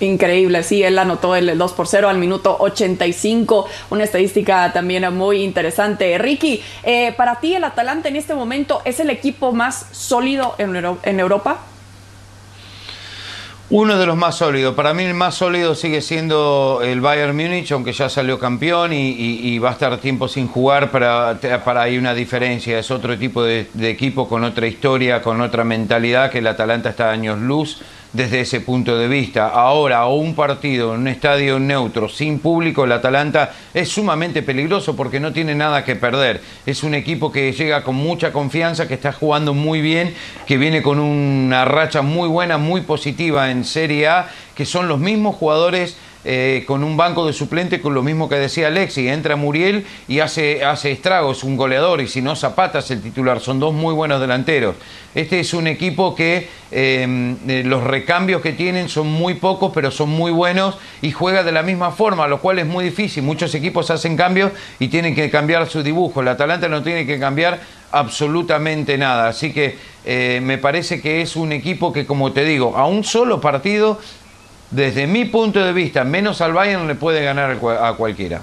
Increíble, 0.00 0.62
sí, 0.64 0.82
él 0.82 0.98
anotó 0.98 1.36
el 1.36 1.56
2 1.56 1.72
por 1.72 1.86
0 1.86 2.08
al 2.08 2.18
minuto 2.18 2.56
85, 2.58 3.66
una 3.90 4.02
estadística 4.02 4.72
también 4.72 5.14
muy 5.14 5.42
interesante. 5.42 6.18
Ricky, 6.18 6.62
eh, 6.82 7.12
para 7.16 7.38
ti 7.38 7.54
el 7.54 7.62
Atalanta 7.62 8.08
en 8.08 8.16
este 8.16 8.34
momento 8.34 8.82
es 8.84 8.98
el 8.98 9.10
equipo 9.10 9.52
más 9.52 9.86
sólido 9.92 10.56
en, 10.58 10.74
en 11.02 11.20
Europa. 11.20 11.60
Uno 13.70 13.96
de 13.96 14.04
los 14.04 14.16
más 14.16 14.36
sólidos. 14.36 14.74
Para 14.74 14.94
mí 14.94 15.04
el 15.04 15.14
más 15.14 15.36
sólido 15.36 15.74
sigue 15.74 16.02
siendo 16.02 16.80
el 16.82 17.00
Bayern 17.00 17.34
Múnich, 17.34 17.72
aunque 17.72 17.92
ya 17.92 18.08
salió 18.08 18.38
campeón 18.38 18.92
y, 18.92 19.58
va 19.58 19.70
a 19.70 19.72
estar 19.72 19.96
tiempo 19.98 20.28
sin 20.28 20.48
jugar 20.48 20.90
para, 20.90 21.38
para 21.64 21.82
hay 21.82 21.96
una 21.96 22.14
diferencia. 22.14 22.78
Es 22.78 22.90
otro 22.90 23.16
tipo 23.16 23.42
de 23.42 23.66
equipo 23.82 24.28
con 24.28 24.44
otra 24.44 24.66
historia, 24.66 25.22
con 25.22 25.40
otra 25.40 25.64
mentalidad, 25.64 26.30
que 26.30 26.38
el 26.38 26.46
Atalanta 26.46 26.90
está 26.90 27.08
a 27.08 27.12
años 27.12 27.38
luz 27.38 27.80
desde 28.14 28.40
ese 28.40 28.60
punto 28.60 28.96
de 28.96 29.08
vista. 29.08 29.48
Ahora, 29.48 30.06
un 30.06 30.34
partido 30.34 30.94
en 30.94 31.00
un 31.00 31.08
estadio 31.08 31.58
neutro, 31.58 32.08
sin 32.08 32.38
público, 32.38 32.84
el 32.84 32.92
Atalanta 32.92 33.52
es 33.74 33.88
sumamente 33.90 34.42
peligroso 34.42 34.96
porque 34.96 35.20
no 35.20 35.32
tiene 35.32 35.54
nada 35.54 35.84
que 35.84 35.96
perder. 35.96 36.40
Es 36.64 36.84
un 36.84 36.94
equipo 36.94 37.30
que 37.30 37.52
llega 37.52 37.82
con 37.82 37.96
mucha 37.96 38.32
confianza, 38.32 38.88
que 38.88 38.94
está 38.94 39.12
jugando 39.12 39.52
muy 39.52 39.80
bien, 39.80 40.14
que 40.46 40.56
viene 40.56 40.80
con 40.80 41.00
una 41.00 41.64
racha 41.64 42.02
muy 42.02 42.28
buena, 42.28 42.56
muy 42.56 42.82
positiva 42.82 43.50
en 43.50 43.64
Serie 43.64 44.06
A, 44.08 44.28
que 44.54 44.64
son 44.64 44.86
los 44.86 45.00
mismos 45.00 45.34
jugadores 45.34 45.96
eh, 46.24 46.64
con 46.66 46.82
un 46.82 46.96
banco 46.96 47.26
de 47.26 47.32
suplente 47.32 47.80
con 47.80 47.94
lo 47.94 48.02
mismo 48.02 48.28
que 48.28 48.36
decía 48.36 48.68
Alexi, 48.68 49.08
entra 49.08 49.36
Muriel 49.36 49.86
y 50.08 50.20
hace, 50.20 50.64
hace 50.64 50.90
estragos, 50.90 51.44
un 51.44 51.56
goleador, 51.56 52.00
y 52.00 52.08
si 52.08 52.22
no 52.22 52.34
Zapata 52.34 52.78
es 52.78 52.90
el 52.90 53.02
titular, 53.02 53.40
son 53.40 53.60
dos 53.60 53.74
muy 53.74 53.94
buenos 53.94 54.20
delanteros. 54.20 54.76
Este 55.14 55.38
es 55.38 55.54
un 55.54 55.66
equipo 55.66 56.14
que 56.14 56.48
em, 56.72 57.36
eh, 57.46 57.62
los 57.64 57.84
recambios 57.84 58.42
que 58.42 58.52
tienen 58.52 58.88
son 58.88 59.06
muy 59.06 59.34
pocos, 59.34 59.70
pero 59.72 59.90
son 59.90 60.10
muy 60.10 60.32
buenos 60.32 60.76
y 61.02 61.12
juega 61.12 61.44
de 61.44 61.52
la 61.52 61.62
misma 61.62 61.92
forma, 61.92 62.26
lo 62.26 62.40
cual 62.40 62.58
es 62.58 62.66
muy 62.66 62.84
difícil. 62.84 63.22
Muchos 63.22 63.54
equipos 63.54 63.90
hacen 63.90 64.16
cambios 64.16 64.50
y 64.80 64.88
tienen 64.88 65.14
que 65.14 65.30
cambiar 65.30 65.68
su 65.68 65.82
dibujo. 65.82 66.20
El 66.20 66.28
Atalanta 66.28 66.68
no 66.68 66.82
tiene 66.82 67.06
que 67.06 67.20
cambiar 67.20 67.60
absolutamente 67.92 68.98
nada. 68.98 69.28
Así 69.28 69.52
que 69.52 69.76
eh, 70.04 70.40
me 70.42 70.58
parece 70.58 71.00
que 71.00 71.22
es 71.22 71.36
un 71.36 71.52
equipo 71.52 71.92
que, 71.92 72.06
como 72.06 72.32
te 72.32 72.44
digo, 72.44 72.76
a 72.76 72.86
un 72.86 73.04
solo 73.04 73.40
partido 73.40 74.00
desde 74.74 75.06
mi 75.06 75.24
punto 75.24 75.64
de 75.64 75.72
vista, 75.72 76.04
menos 76.04 76.40
al 76.40 76.52
Bayern 76.52 76.88
le 76.88 76.96
puede 76.96 77.22
ganar 77.22 77.58
a 77.80 77.92
cualquiera. 77.94 78.42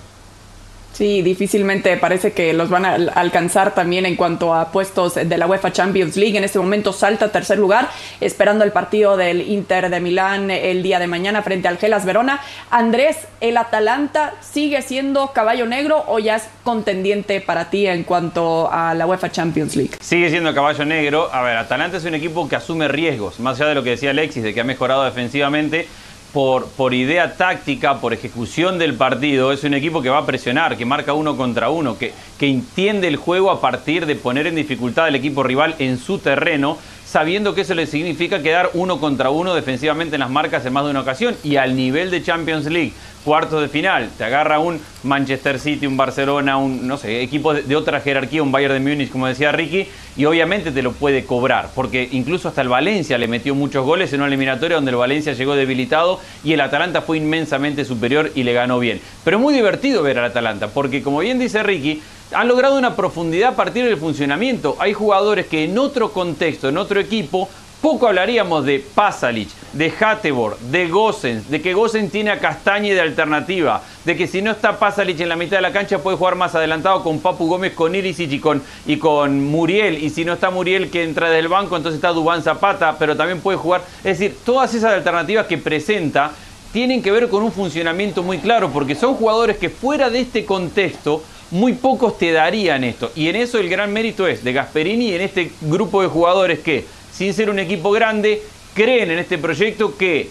Sí, 0.94 1.22
difícilmente 1.22 1.96
parece 1.98 2.34
que 2.34 2.54
los 2.54 2.70
van 2.70 2.86
a 2.86 2.96
alcanzar 3.16 3.74
también 3.74 4.06
en 4.06 4.18
cuanto 4.18 4.54
a 4.54 4.72
puestos 4.72 5.16
de 5.16 5.38
la 5.38 5.48
UEFA 5.48 5.72
Champions 5.72 6.18
League. 6.18 6.38
En 6.38 6.44
este 6.44 6.60
momento 6.60 6.92
salta 6.92 7.26
a 7.26 7.30
tercer 7.30 7.58
lugar, 7.58 7.90
esperando 8.20 8.66
el 8.66 8.72
partido 8.72 9.16
del 9.16 9.42
Inter 9.42 9.90
de 9.90 10.00
Milán 10.02 10.52
el 10.52 10.84
día 10.84 11.00
de 11.00 11.08
mañana 11.08 11.42
frente 11.44 11.70
al 11.70 11.78
Gelas 11.78 12.06
Verona. 12.06 12.42
Andrés, 12.70 13.18
¿el 13.40 13.56
Atalanta 13.56 14.34
sigue 14.42 14.82
siendo 14.82 15.28
caballo 15.28 15.66
negro 15.66 16.04
o 16.08 16.20
ya 16.20 16.36
es 16.36 16.44
contendiente 16.64 17.40
para 17.40 17.70
ti 17.70 17.88
en 17.88 18.04
cuanto 18.04 18.70
a 18.72 18.94
la 18.94 19.08
UEFA 19.08 19.32
Champions 19.32 19.78
League? 19.78 19.94
Sigue 20.02 20.30
siendo 20.30 20.54
caballo 20.54 20.84
negro. 20.84 21.30
A 21.32 21.42
ver, 21.42 21.56
Atalanta 21.56 21.98
es 21.98 22.06
un 22.06 22.16
equipo 22.16 22.50
que 22.50 22.58
asume 22.58 22.90
riesgos, 22.90 23.40
más 23.40 23.60
allá 23.60 23.70
de 23.70 23.76
lo 23.76 23.84
que 23.84 23.92
decía 23.92 24.12
Alexis, 24.12 24.44
de 24.44 24.54
que 24.54 24.60
ha 24.60 24.66
mejorado 24.66 25.06
defensivamente 25.06 25.88
por, 26.34 26.68
por 26.68 26.94
idea 26.94 27.36
táctica, 27.36 28.00
por 28.00 28.14
ejecución 28.14 28.78
del 28.80 28.94
partido, 28.94 29.52
es 29.52 29.64
un 29.64 29.74
equipo 29.74 30.02
que 30.02 30.10
va 30.10 30.20
a 30.20 30.26
presionar, 30.26 30.78
que 30.78 30.86
marca 30.86 31.14
uno 31.14 31.36
contra 31.36 31.70
uno, 31.70 31.98
que, 31.98 32.14
que 32.40 32.48
entiende 32.48 33.08
el 33.08 33.18
juego 33.18 33.52
a 33.52 33.60
partir 33.60 34.06
de 34.06 34.16
poner 34.16 34.48
en 34.48 34.56
dificultad 34.56 35.06
al 35.06 35.16
equipo 35.16 35.44
rival 35.44 35.76
en 35.80 35.98
su 35.98 36.20
terreno, 36.20 36.78
sabiendo 37.12 37.54
que 37.54 37.62
eso 37.62 37.74
le 37.74 37.88
significa 37.88 38.42
quedar 38.42 38.70
uno 38.74 39.02
contra 39.02 39.32
uno 39.32 39.54
defensivamente 39.54 40.16
en 40.16 40.22
las 40.22 40.30
marcas 40.30 40.66
en 40.66 40.72
más 40.72 40.86
de 40.86 40.92
una 40.92 41.02
ocasión 41.02 41.36
y 41.44 41.58
al 41.58 41.76
nivel 41.76 42.10
de 42.10 42.24
Champions 42.24 42.68
League 42.68 42.94
cuartos 43.26 43.62
de 43.62 43.68
final, 43.68 44.10
te 44.18 44.24
agarra 44.24 44.60
un 44.60 44.80
Manchester 45.04 45.60
City, 45.60 45.86
un 45.86 45.98
Barcelona, 45.98 46.58
un, 46.58 46.88
no 46.88 46.98
sé, 46.98 47.22
equipo 47.22 47.54
de, 47.54 47.76
otra 47.76 48.00
jerarquía, 48.00 48.42
un 48.42 48.52
Bayern 48.52 48.74
de 48.74 48.80
Múnich, 48.80 49.12
como 49.12 49.28
decía 49.28 49.52
Ricky, 49.52 49.88
y 50.18 50.26
obviamente 50.26 50.72
te 50.72 50.82
lo 50.82 50.94
puede 50.94 51.26
cobrar, 51.26 51.70
porque 51.76 52.08
incluso 52.14 52.48
hasta 52.48 52.62
el 52.62 52.70
Valencia 52.70 53.18
le 53.18 53.28
metió 53.28 53.54
muchos 53.54 53.86
goles 53.86 54.12
en 54.14 54.22
una 54.22 54.28
eliminatoria 54.28 54.78
donde 54.78 54.92
el 54.92 54.98
Valencia 54.98 55.34
llegó 55.34 55.56
debilitado 55.56 56.20
y 56.44 56.54
el 56.54 56.62
Atalanta 56.62 57.02
fue 57.02 57.18
inmensamente 57.18 57.86
superior 57.86 58.32
y 58.34 58.44
le 58.44 58.54
ganó 58.54 58.80
bien. 58.80 59.00
Pero 59.24 59.38
muy 59.38 59.54
divertido 59.54 60.02
ver 60.02 60.18
al 60.18 60.26
Atalanta, 60.26 60.70
porque 60.70 61.04
como 61.04 61.20
bien 61.20 61.38
dice 61.38 61.62
Ricky, 61.62 62.02
han 62.34 62.48
logrado 62.48 62.78
una 62.78 62.96
profundidad 62.96 63.54
a 63.54 63.56
partir 63.56 63.86
del 63.86 63.98
funcionamiento. 63.98 64.76
Hay 64.80 64.94
jugadores 64.94 65.48
que 65.48 65.66
en 65.66 65.78
otro 65.78 66.12
contexto, 66.12 66.70
en 66.70 66.78
otro 66.78 67.00
equipo, 67.00 67.50
poco 67.82 68.08
hablaríamos 68.08 68.64
de 68.64 68.80
Pasalic, 68.80 69.50
de 69.74 69.92
Hatebor, 70.00 70.58
de 70.60 70.88
Gossens, 70.88 71.50
de 71.50 71.62
que 71.62 71.74
Gossens 71.74 72.12
tiene 72.12 72.30
a 72.30 72.40
Castañe 72.40 72.94
de 72.94 73.02
alternativa, 73.02 73.82
de 74.06 74.16
que 74.16 74.28
si 74.28 74.42
no 74.42 74.52
está 74.52 74.78
Pasalic 74.78 75.20
en 75.20 75.30
la 75.30 75.36
mitad 75.36 75.58
de 75.58 75.64
la 75.64 75.72
cancha 75.72 75.98
puede 75.98 76.16
jugar 76.16 76.36
más 76.36 76.54
adelantado 76.54 77.02
con 77.02 77.20
Papu 77.20 77.48
Gómez, 77.48 77.74
con 77.74 77.96
Irisic 77.96 78.32
y 78.34 78.40
con, 78.40 78.62
y 78.86 78.98
con 78.98 79.44
Muriel, 79.44 79.98
y 79.98 80.12
si 80.12 80.24
no 80.24 80.34
está 80.34 80.52
Muriel 80.52 80.92
que 80.92 81.04
entra 81.04 81.32
del 81.32 81.48
banco, 81.48 81.76
entonces 81.76 81.98
está 81.98 82.10
Dubán 82.10 82.44
Zapata, 82.44 82.96
pero 83.00 83.18
también 83.18 83.42
puede 83.42 83.58
jugar. 83.58 83.82
Es 84.04 84.20
decir, 84.20 84.38
todas 84.46 84.74
esas 84.76 84.94
alternativas 84.94 85.48
que 85.48 85.58
presenta 85.58 86.32
tienen 86.72 87.02
que 87.02 87.12
ver 87.12 87.30
con 87.30 87.44
un 87.44 87.52
funcionamiento 87.52 88.22
muy 88.22 88.38
claro, 88.38 88.70
porque 88.72 88.94
son 88.94 89.16
jugadores 89.16 89.58
que 89.58 89.70
fuera 89.70 90.10
de 90.12 90.20
este 90.20 90.46
contexto 90.46 91.24
muy 91.52 91.74
pocos 91.74 92.18
te 92.18 92.32
darían 92.32 92.84
esto. 92.84 93.12
Y 93.16 93.28
en 93.28 93.36
eso 93.36 93.60
el 93.60 93.70
gran 93.70 93.94
mérito 93.94 94.28
es 94.28 94.44
de 94.44 94.54
Gasperini 94.54 95.10
y 95.10 95.16
en 95.16 95.22
este 95.22 95.52
grupo 95.62 96.02
de 96.02 96.08
jugadores 96.08 96.60
que 96.60 96.86
sin 97.12 97.34
ser 97.34 97.50
un 97.50 97.60
equipo 97.60 97.92
grande, 97.92 98.42
creen 98.74 99.12
en 99.12 99.20
este 99.20 99.38
proyecto 99.38 99.98
que 99.98 100.30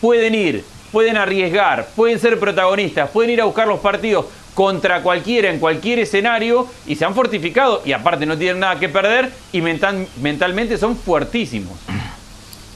pueden 0.00 0.34
ir, 0.34 0.64
pueden 0.90 1.16
arriesgar, 1.16 1.88
pueden 1.94 2.18
ser 2.18 2.38
protagonistas, 2.38 3.10
pueden 3.10 3.30
ir 3.30 3.40
a 3.40 3.44
buscar 3.44 3.68
los 3.68 3.80
partidos 3.80 4.26
contra 4.54 5.02
cualquiera 5.02 5.50
en 5.50 5.58
cualquier 5.58 6.00
escenario 6.00 6.66
y 6.86 6.96
se 6.96 7.04
han 7.04 7.14
fortificado 7.14 7.82
y 7.84 7.92
aparte 7.92 8.26
no 8.26 8.36
tienen 8.36 8.60
nada 8.60 8.78
que 8.78 8.88
perder 8.88 9.30
y 9.52 9.60
mentalmente 9.60 10.76
son 10.78 10.96
fuertísimos. 10.96 11.78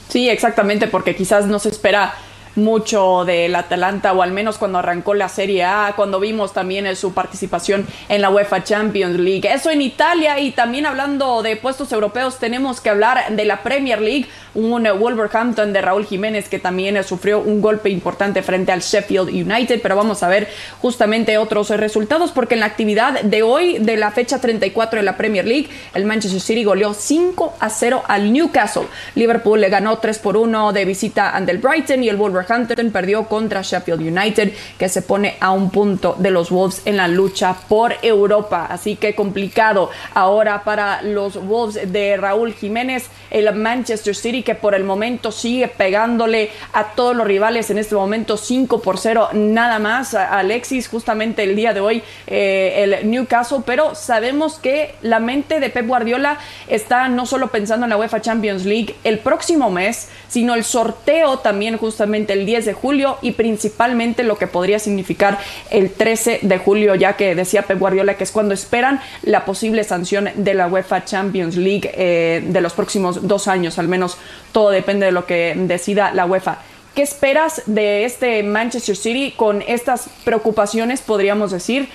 Sí, 0.09 0.29
exactamente, 0.29 0.87
porque 0.87 1.15
quizás 1.15 1.45
no 1.45 1.59
se 1.59 1.69
espera 1.69 2.15
mucho 2.57 3.23
del 3.23 3.55
Atalanta, 3.55 4.11
o 4.13 4.21
al 4.21 4.31
menos 4.31 4.57
cuando 4.57 4.79
arrancó 4.79 5.13
la 5.13 5.29
Serie 5.29 5.63
A, 5.63 5.93
cuando 5.95 6.19
vimos 6.19 6.53
también 6.53 6.93
su 6.95 7.13
participación 7.13 7.85
en 8.09 8.21
la 8.21 8.29
UEFA 8.29 8.63
Champions 8.63 9.19
League. 9.19 9.47
Eso 9.49 9.69
en 9.69 9.81
Italia 9.81 10.39
y 10.39 10.51
también 10.51 10.85
hablando 10.85 11.43
de 11.43 11.55
puestos 11.55 11.91
europeos, 11.91 12.39
tenemos 12.39 12.81
que 12.81 12.89
hablar 12.89 13.35
de 13.35 13.45
la 13.45 13.61
Premier 13.63 14.01
League, 14.01 14.27
un 14.55 14.71
Wolverhampton 14.71 15.71
de 15.71 15.81
Raúl 15.81 16.05
Jiménez 16.05 16.49
que 16.49 16.57
también 16.57 17.01
sufrió 17.03 17.39
un 17.39 17.61
golpe 17.61 17.89
importante 17.89 18.41
frente 18.41 18.71
al 18.71 18.81
Sheffield 18.81 19.29
United, 19.29 19.79
pero 19.81 19.95
vamos 19.95 20.23
a 20.23 20.27
ver 20.27 20.47
justamente 20.81 21.37
otros 21.37 21.69
resultados 21.69 22.31
porque 22.31 22.55
en 22.55 22.61
la 22.61 22.65
actividad 22.65 23.21
de 23.21 23.43
hoy, 23.43 23.77
de 23.77 23.97
la 23.97 24.09
fecha 24.09 24.41
34 24.41 24.99
de 24.99 25.05
la 25.05 25.15
Premier 25.15 25.45
League, 25.45 25.69
el 25.93 26.05
Manchester 26.05 26.41
City 26.41 26.63
goleó 26.63 26.95
5 26.95 27.57
a 27.59 27.69
0 27.69 28.03
al 28.07 28.33
Newcastle. 28.33 28.87
Liverpool 29.13 29.61
le 29.61 29.69
ganó 29.69 29.99
3 29.99 30.17
por 30.19 30.37
1 30.37 30.73
de 30.73 30.85
visita 30.85 31.35
ante 31.35 31.51
el 31.51 31.59
Brighton 31.59 32.03
y 32.03 32.09
el 32.09 32.15
Wolverhampton 32.15 32.46
Wolverhampton 32.47 32.91
perdió 32.91 33.25
contra 33.25 33.61
Sheffield 33.61 34.01
United, 34.01 34.53
que 34.77 34.89
se 34.89 35.01
pone 35.01 35.35
a 35.39 35.51
un 35.51 35.69
punto 35.69 36.15
de 36.17 36.31
los 36.31 36.49
Wolves 36.49 36.81
en 36.85 36.97
la 36.97 37.07
lucha 37.07 37.55
por 37.67 37.95
Europa. 38.01 38.67
Así 38.69 38.95
que 38.95 39.15
complicado 39.15 39.89
ahora 40.13 40.63
para 40.63 41.01
los 41.01 41.35
Wolves 41.45 41.91
de 41.91 42.17
Raúl 42.17 42.53
Jiménez, 42.53 43.07
el 43.29 43.53
Manchester 43.53 44.15
City, 44.15 44.43
que 44.43 44.55
por 44.55 44.75
el 44.75 44.83
momento 44.83 45.31
sigue 45.31 45.67
pegándole 45.67 46.51
a 46.73 46.91
todos 46.93 47.15
los 47.15 47.27
rivales 47.27 47.69
en 47.69 47.77
este 47.77 47.95
momento 47.95 48.37
5 48.37 48.81
por 48.81 48.97
0, 48.97 49.29
nada 49.33 49.79
más. 49.79 50.13
Alexis, 50.13 50.87
justamente 50.87 51.43
el 51.43 51.55
día 51.55 51.73
de 51.73 51.81
hoy, 51.81 52.03
eh, 52.27 52.99
el 53.01 53.09
Newcastle, 53.09 53.59
pero 53.65 53.95
sabemos 53.95 54.59
que 54.59 54.95
la 55.01 55.19
mente 55.19 55.59
de 55.59 55.69
Pep 55.69 55.87
Guardiola 55.87 56.37
está 56.67 57.09
no 57.09 57.25
solo 57.25 57.49
pensando 57.49 57.85
en 57.85 57.89
la 57.89 57.97
UEFA 57.97 58.21
Champions 58.21 58.65
League 58.65 58.95
el 59.03 59.19
próximo 59.19 59.69
mes, 59.69 60.09
sino 60.27 60.55
el 60.55 60.63
sorteo 60.63 61.39
también 61.39 61.77
justamente 61.77 62.36
el 62.37 62.45
10 62.45 62.65
de 62.65 62.73
julio 62.73 63.17
y 63.21 63.31
principalmente 63.31 64.23
lo 64.23 64.37
que 64.37 64.47
podría 64.47 64.79
significar 64.79 65.37
el 65.69 65.91
13 65.91 66.39
de 66.41 66.57
julio, 66.57 66.95
ya 66.95 67.13
que 67.13 67.35
decía 67.35 67.63
Pep 67.63 67.79
Guardiola 67.79 68.15
que 68.15 68.23
es 68.23 68.31
cuando 68.31 68.53
esperan 68.53 68.99
la 69.23 69.45
posible 69.45 69.83
sanción 69.83 70.29
de 70.35 70.53
la 70.53 70.67
UEFA 70.67 71.05
Champions 71.05 71.57
League 71.57 71.91
eh, 71.93 72.43
de 72.45 72.61
los 72.61 72.73
próximos 72.73 73.27
dos 73.27 73.47
años, 73.47 73.79
al 73.79 73.87
menos 73.87 74.17
todo 74.51 74.69
depende 74.69 75.05
de 75.05 75.11
lo 75.11 75.25
que 75.25 75.53
decida 75.55 76.11
la 76.13 76.25
UEFA. 76.25 76.59
¿Qué 76.95 77.03
esperas 77.03 77.61
de 77.67 78.05
este 78.05 78.41
Manchester 78.41 78.95
City 78.95 79.33
con 79.35 79.63
estas 79.67 80.09
preocupaciones, 80.23 81.01
podríamos 81.01 81.51
decir, 81.51 81.89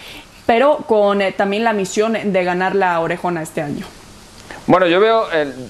pero 0.46 0.78
con 0.86 1.22
eh, 1.22 1.32
también 1.32 1.64
la 1.64 1.72
misión 1.72 2.16
de 2.24 2.44
ganar 2.44 2.76
la 2.76 3.00
orejona 3.00 3.42
este 3.42 3.62
año? 3.62 3.84
Bueno, 4.68 4.86
yo 4.86 5.00
veo 5.00 5.24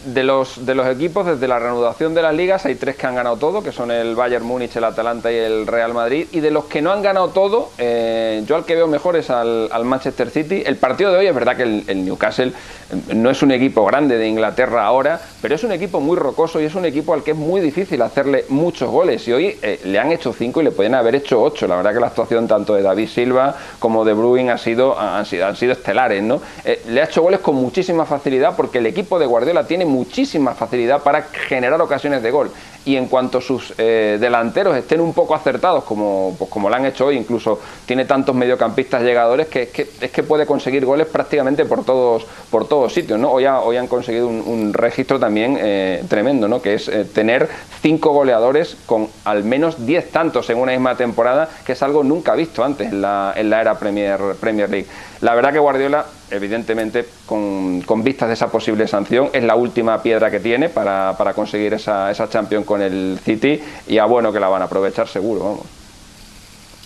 de, 0.04 0.22
los, 0.22 0.66
de 0.66 0.74
los 0.74 0.86
equipos 0.86 1.24
desde 1.24 1.48
la 1.48 1.58
reanudación 1.58 2.12
de 2.12 2.20
las 2.20 2.34
ligas, 2.34 2.66
hay 2.66 2.74
tres 2.74 2.94
que 2.94 3.06
han 3.06 3.14
ganado 3.14 3.38
todo, 3.38 3.62
que 3.62 3.72
son 3.72 3.90
el 3.90 4.14
Bayern 4.14 4.44
Múnich, 4.44 4.76
el 4.76 4.84
Atalanta 4.84 5.32
y 5.32 5.36
el 5.36 5.66
Real 5.66 5.94
Madrid. 5.94 6.26
Y 6.30 6.40
de 6.40 6.50
los 6.50 6.66
que 6.66 6.82
no 6.82 6.92
han 6.92 7.00
ganado 7.00 7.28
todo, 7.28 7.70
eh, 7.78 8.42
yo 8.46 8.54
al 8.54 8.66
que 8.66 8.74
veo 8.74 8.86
mejor 8.86 9.16
es 9.16 9.30
al, 9.30 9.70
Manchester 9.84 10.28
City. 10.28 10.62
El 10.66 10.76
partido 10.76 11.10
de 11.10 11.20
hoy 11.20 11.26
es 11.26 11.34
verdad 11.34 11.56
que 11.56 11.62
el, 11.62 12.04
Newcastle 12.04 12.48
eh, 12.48 13.14
no 13.14 13.30
es 13.30 13.42
un 13.42 13.52
equipo 13.52 13.82
grande 13.86 14.18
de 14.18 14.28
Inglaterra 14.28 14.84
ahora, 14.84 15.18
pero 15.40 15.54
es 15.54 15.64
un 15.64 15.72
equipo 15.72 15.98
muy 15.98 16.18
rocoso 16.18 16.60
y 16.60 16.64
es 16.64 16.74
un 16.74 16.84
equipo 16.84 17.14
al 17.14 17.22
que 17.22 17.30
es 17.30 17.36
muy 17.36 17.62
difícil 17.62 18.02
hacerle 18.02 18.44
muchos 18.50 18.90
goles. 18.90 19.26
Y 19.26 19.32
hoy 19.32 19.58
eh, 19.62 19.80
le 19.84 19.98
han 19.98 20.12
hecho 20.12 20.34
cinco 20.34 20.60
y 20.60 20.64
le 20.64 20.70
pueden 20.70 20.94
haber 20.94 21.14
hecho 21.14 21.40
ocho. 21.42 21.66
La 21.66 21.76
verdad 21.76 21.94
que 21.94 22.00
la 22.00 22.08
actuación 22.08 22.46
tanto 22.46 22.74
de 22.74 22.82
David 22.82 23.08
Silva 23.08 23.56
como 23.78 24.04
de 24.04 24.12
Bruin 24.12 24.50
ha 24.50 24.58
sido, 24.58 25.00
han 25.00 25.24
sido 25.24 25.72
estelares. 25.72 26.22
¿no? 26.22 26.42
le 26.88 27.00
ha 27.00 27.04
hecho 27.04 27.22
goles 27.22 27.40
con 27.40 27.54
muchísima 27.54 28.04
facilidad 28.04 28.54
porque 28.54 28.81
el 28.82 28.86
equipo 28.86 29.18
de 29.18 29.26
Guardiola 29.26 29.66
tiene 29.66 29.84
muchísima 29.84 30.54
facilidad 30.54 31.02
para 31.02 31.22
generar 31.22 31.80
ocasiones 31.80 32.22
de 32.22 32.30
gol 32.30 32.50
y 32.84 32.96
en 32.96 33.06
cuanto 33.06 33.40
sus 33.40 33.74
eh, 33.78 34.18
delanteros 34.20 34.76
estén 34.76 35.00
un 35.00 35.12
poco 35.12 35.34
acertados, 35.34 35.84
como, 35.84 36.34
pues 36.38 36.50
como 36.50 36.68
lo 36.68 36.74
han 36.74 36.84
hecho 36.86 37.06
hoy, 37.06 37.16
incluso 37.16 37.60
tiene 37.86 38.04
tantos 38.04 38.34
mediocampistas 38.34 39.02
llegadores 39.02 39.46
que 39.46 39.62
es 39.62 39.68
que, 39.68 39.88
es 40.00 40.10
que 40.10 40.22
puede 40.22 40.46
conseguir 40.46 40.84
goles 40.84 41.06
prácticamente 41.06 41.64
por 41.64 41.84
todos, 41.84 42.26
por 42.50 42.66
todos 42.66 42.92
sitios. 42.92 43.18
¿no? 43.18 43.30
Hoy, 43.30 43.46
han 43.46 43.86
conseguido 43.86 44.26
un, 44.28 44.72
registro 44.72 45.18
también 45.20 45.58
eh, 45.60 46.04
tremendo, 46.08 46.48
¿no? 46.48 46.60
que 46.60 46.74
es 46.74 46.88
eh, 46.88 47.04
tener 47.04 47.48
cinco 47.80 48.10
goleadores 48.10 48.76
con 48.86 49.08
al 49.24 49.44
menos 49.44 49.86
diez 49.86 50.10
tantos 50.10 50.50
en 50.50 50.58
una 50.58 50.72
misma 50.72 50.96
temporada, 50.96 51.48
que 51.64 51.72
es 51.72 51.82
algo 51.82 52.02
nunca 52.02 52.34
visto 52.34 52.64
antes 52.64 52.90
en 52.90 53.00
la, 53.00 53.32
en 53.36 53.50
la 53.50 53.60
era 53.60 53.78
Premier, 53.78 54.18
Premier 54.40 54.68
League. 54.68 54.86
La 55.22 55.36
verdad 55.36 55.52
que 55.52 55.60
Guardiola, 55.60 56.04
evidentemente, 56.32 57.06
con, 57.26 57.82
con 57.82 58.02
vistas 58.02 58.26
de 58.26 58.34
esa 58.34 58.48
posible 58.48 58.88
sanción, 58.88 59.30
es 59.32 59.44
la 59.44 59.54
última 59.54 60.02
piedra 60.02 60.32
que 60.32 60.40
tiene 60.40 60.68
para, 60.68 61.14
para 61.16 61.32
conseguir 61.32 61.74
esa, 61.74 62.10
esa 62.10 62.28
Champions 62.28 62.66
con 62.72 62.80
el 62.80 63.18
City 63.22 63.60
y 63.86 63.98
a 63.98 64.06
bueno 64.06 64.32
que 64.32 64.40
la 64.40 64.48
van 64.48 64.62
a 64.62 64.64
aprovechar 64.64 65.06
seguro, 65.06 65.44
vamos. 65.44 65.66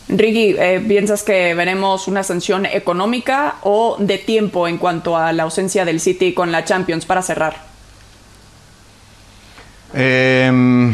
Ricky, 0.08 0.56
eh, 0.58 0.84
¿piensas 0.86 1.22
que 1.22 1.54
veremos 1.54 2.08
una 2.08 2.24
sanción 2.24 2.66
económica 2.66 3.56
o 3.62 3.96
de 4.00 4.18
tiempo 4.18 4.66
en 4.66 4.78
cuanto 4.78 5.16
a 5.16 5.32
la 5.32 5.44
ausencia 5.44 5.84
del 5.84 6.00
City 6.00 6.32
con 6.32 6.50
la 6.50 6.64
Champions 6.64 7.06
para 7.06 7.22
cerrar? 7.22 7.54
Em, 9.94 10.92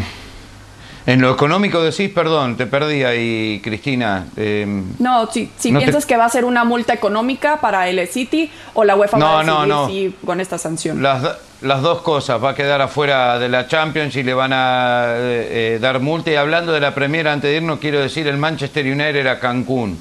en 1.05 1.21
lo 1.21 1.33
económico 1.33 1.83
decís, 1.83 2.11
perdón, 2.11 2.57
te 2.57 2.67
perdí 2.67 3.03
ahí, 3.03 3.61
Cristina. 3.63 4.27
Em, 4.37 4.85
no, 4.99 5.29
si, 5.31 5.51
piensas 5.61 6.07
que 6.07 6.17
va 6.17 6.27
a 6.27 6.29
ser 6.29 6.45
una 6.45 6.65
multa 6.65 6.93
económica 6.93 7.61
para 7.61 7.89
el 7.89 8.07
City 8.07 8.51
o 8.75 8.85
la 8.85 8.95
UEFA 8.95 9.19
va 9.19 9.41
a 9.41 9.67
decidir 9.67 10.15
con 10.25 10.41
esta 10.41 10.59
sanción. 10.59 11.03
Las, 11.03 11.23
las 11.61 11.83
dos 11.83 12.03
cosas, 12.03 12.43
va 12.43 12.51
a 12.51 12.55
quedar 12.55 12.81
afuera 12.81 13.39
de 13.39 13.49
la 13.49 13.67
Champions 13.67 14.15
y 14.15 14.23
le 14.23 14.33
van 14.33 14.53
a 14.53 15.07
eh, 15.17 15.75
eh, 15.75 15.79
dar 15.81 15.99
multa. 15.99 16.31
Y 16.31 16.37
hablando 16.37 16.73
de 16.73 16.81
la 16.81 16.95
Premier, 16.95 17.27
antes 17.27 17.51
de 17.51 17.57
irnos, 17.57 17.81
quiero 17.81 18.01
decir, 18.01 18.29
el 18.29 18.37
Manchester 18.37 18.87
United 18.87 19.17
era 19.17 19.41
Cancún. 19.41 20.01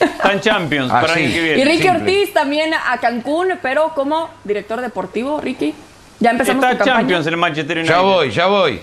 Está 0.00 0.32
en 0.32 0.40
Champions 0.40 0.92
para 0.92 1.14
el 1.14 1.32
que 1.32 1.38
Y 1.38 1.40
viene. 1.40 1.64
Ricky 1.64 1.82
simple. 1.82 2.00
Ortiz 2.00 2.32
también 2.32 2.72
a 2.72 2.98
Cancún, 2.98 3.48
pero 3.62 3.92
como 3.94 4.30
director 4.44 4.80
deportivo, 4.80 5.40
Ricky. 5.40 5.74
Ya 6.20 6.30
empezamos 6.30 6.64
Está. 6.64 6.84
Champions 6.84 7.26
el 7.26 7.36
Manchester 7.36 7.78
United. 7.78 7.94
Ya 7.94 8.00
voy, 8.00 8.30
ya 8.30 8.46
voy. 8.46 8.80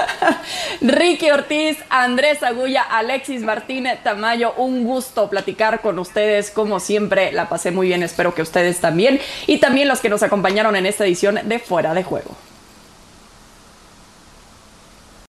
Ricky 0.80 1.30
Ortiz, 1.30 1.78
Andrés 1.88 2.42
Agulla, 2.42 2.82
Alexis 2.82 3.42
Martínez 3.42 4.02
Tamayo, 4.02 4.54
un 4.56 4.84
gusto 4.84 5.28
platicar 5.30 5.80
con 5.80 5.98
ustedes. 5.98 6.50
Como 6.50 6.80
siempre, 6.80 7.32
la 7.32 7.48
pasé 7.48 7.70
muy 7.70 7.88
bien, 7.88 8.02
espero 8.02 8.34
que 8.34 8.42
ustedes 8.42 8.80
también. 8.80 9.20
Y 9.46 9.58
también 9.58 9.88
los 9.88 10.00
que 10.00 10.08
nos 10.08 10.22
acompañaron 10.22 10.76
en 10.76 10.86
esta 10.86 11.04
edición 11.04 11.40
de 11.44 11.58
Fuera 11.58 11.94
de 11.94 12.04
Juego. 12.04 12.36